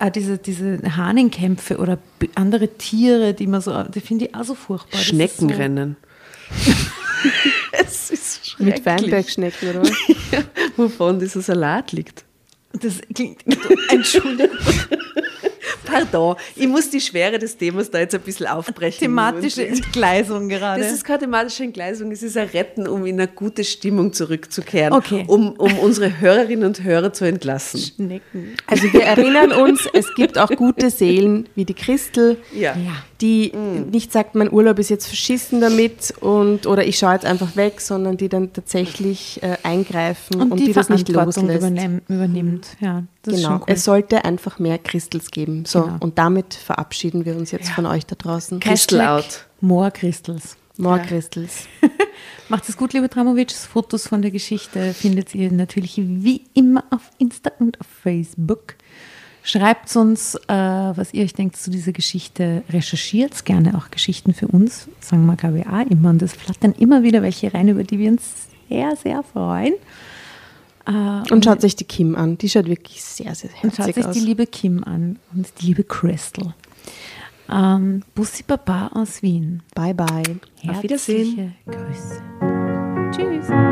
auch 0.00 0.10
diese, 0.10 0.38
diese 0.38 0.78
Hahnenkämpfe 0.96 1.78
oder 1.78 1.98
andere 2.34 2.68
Tiere, 2.68 3.34
die 3.34 3.46
man 3.46 3.60
so, 3.60 3.82
die 3.82 4.00
finde 4.00 4.26
ich 4.26 4.34
auch 4.34 4.44
so 4.44 4.54
furchtbar. 4.54 4.98
Schneckenrennen. 5.00 5.96
es 7.72 8.10
ist 8.10 8.58
Mit 8.58 8.78
schrecklich. 8.78 8.86
Weinbergschnecken, 8.86 9.70
oder 9.70 9.82
was? 9.82 9.90
Wovon 10.76 11.18
dieser 11.18 11.42
Salat 11.42 11.92
liegt. 11.92 12.24
Das 12.72 13.00
klingt, 13.14 13.44
Entschuldigung, 13.90 14.56
Pardon, 15.92 16.36
ich 16.56 16.66
muss 16.68 16.90
die 16.90 17.00
Schwere 17.00 17.38
des 17.38 17.56
Themas 17.56 17.90
da 17.90 17.98
jetzt 17.98 18.14
ein 18.14 18.20
bisschen 18.20 18.46
aufbrechen. 18.46 18.98
thematische 19.00 19.66
Entgleisung 19.66 20.48
gerade. 20.48 20.82
Das 20.82 20.92
ist 20.92 21.04
keine 21.04 21.20
thematische 21.20 21.64
Entgleisung, 21.64 22.10
es 22.12 22.22
ist 22.22 22.36
ein 22.36 22.48
Retten, 22.48 22.88
um 22.88 23.04
in 23.06 23.20
eine 23.20 23.28
gute 23.28 23.64
Stimmung 23.64 24.12
zurückzukehren, 24.12 24.92
Okay. 24.92 25.24
um, 25.26 25.52
um 25.52 25.78
unsere 25.78 26.20
Hörerinnen 26.20 26.64
und 26.64 26.82
Hörer 26.82 27.12
zu 27.12 27.24
entlassen. 27.24 27.80
Schnecken. 27.80 28.56
Also 28.66 28.92
wir 28.92 29.02
erinnern 29.04 29.52
uns, 29.52 29.88
es 29.92 30.12
gibt 30.14 30.38
auch 30.38 30.50
gute 30.50 30.90
Seelen 30.90 31.48
wie 31.54 31.64
die 31.64 31.74
Christel, 31.74 32.36
Ja. 32.52 32.74
Ja. 32.76 33.04
Die 33.22 33.52
nicht 33.90 34.12
sagt, 34.12 34.34
mein 34.34 34.52
Urlaub 34.52 34.78
ist 34.78 34.90
jetzt 34.90 35.06
verschissen 35.06 35.60
damit 35.60 36.12
und 36.20 36.66
oder 36.66 36.84
ich 36.84 36.98
schaue 36.98 37.14
jetzt 37.14 37.24
einfach 37.24 37.56
weg, 37.56 37.80
sondern 37.80 38.16
die 38.16 38.28
dann 38.28 38.52
tatsächlich 38.52 39.42
äh, 39.42 39.56
eingreifen 39.62 40.40
und, 40.40 40.50
Und, 40.52 40.58
die, 40.60 40.66
die, 40.66 40.72
das 40.72 40.88
nicht 40.88 41.08
loslässt. 41.08 41.38
übernehm, 41.56 42.02
übernimmt. 42.08 42.66
Ja, 42.80 43.04
das 43.22 43.34
ist 43.34 43.40
Genau. 43.40 43.52
schon 43.52 43.60
cool. 43.62 43.66
Es 43.68 43.84
sollte 43.84 44.24
einfach 44.26 44.58
mehr 44.58 44.78
Christels 44.78 45.30
geben. 45.30 45.64
So, 45.64 45.82
Genau. 45.84 45.96
und 46.00 46.18
damit 46.18 46.52
verabschieden 46.54 47.24
wir 47.24 47.36
uns 47.36 47.52
jetzt 47.52 47.70
von 47.70 47.86
euch 47.86 48.04
da 48.04 48.16
draußen. 48.16 48.60
Crystal 48.60 49.00
out. 49.00 49.46
More 49.60 49.90
Crystals. 49.90 50.56
More 50.76 50.96
Ja. 50.98 51.04
Christels. 51.04 51.66
Macht 52.48 52.68
es 52.68 52.76
gut, 52.76 52.92
liebe 52.92 53.08
Dramovic. 53.08 53.52
Fotos 53.52 54.06
von 54.08 54.20
der 54.22 54.30
Geschichte 54.30 54.92
findet 54.94 55.34
ihr 55.34 55.50
natürlich 55.52 55.96
wie 55.98 56.42
immer 56.54 56.84
auf 56.90 57.02
Insta 57.18 57.52
und 57.58 57.80
auf 57.80 57.86
Facebook. 58.02 58.74
Schreibt 59.44 59.94
uns, 59.96 60.36
äh, 60.46 60.52
was 60.52 61.12
ihr 61.12 61.24
euch 61.24 61.34
denkt 61.34 61.56
zu 61.56 61.70
dieser 61.70 61.92
Geschichte. 61.92 62.62
Recherchiert 62.70 63.44
gerne 63.44 63.76
auch 63.76 63.90
Geschichten 63.90 64.34
für 64.34 64.46
uns. 64.46 64.88
Sagen 65.00 65.26
wir 65.26 65.36
KWA 65.36 65.82
immer. 65.82 66.10
Und 66.10 66.22
es 66.22 66.32
flattern 66.34 66.72
immer 66.78 67.02
wieder 67.02 67.22
welche 67.22 67.52
rein, 67.52 67.68
über 67.68 67.82
die 67.82 67.98
wir 67.98 68.10
uns 68.12 68.22
sehr, 68.68 68.94
sehr 68.96 69.22
freuen. 69.24 69.74
Äh, 70.86 71.32
Und 71.32 71.44
schaut 71.44 71.60
sich 71.60 71.74
die 71.76 71.84
Kim 71.84 72.14
an. 72.14 72.38
Die 72.38 72.48
schaut 72.48 72.66
wirklich 72.66 73.02
sehr, 73.02 73.34
sehr 73.34 73.50
Und 73.62 73.70
schaut 73.74 73.86
herzig 73.86 73.94
sich 73.96 74.06
aus. 74.06 74.12
die 74.14 74.20
liebe 74.20 74.46
Kim 74.46 74.84
an 74.84 75.18
und 75.34 75.48
die 75.60 75.66
liebe 75.66 75.84
Crystal. 75.84 76.54
Ähm, 77.50 78.02
Bussi 78.14 78.44
Baba 78.44 78.88
aus 78.94 79.22
Wien. 79.22 79.62
Bye 79.74 79.94
bye. 79.94 80.06
Herzliche 80.60 80.70
Auf 80.70 80.82
Wiedersehen. 80.82 81.54
Grüße. 81.66 82.22
Tschüss. 83.10 83.71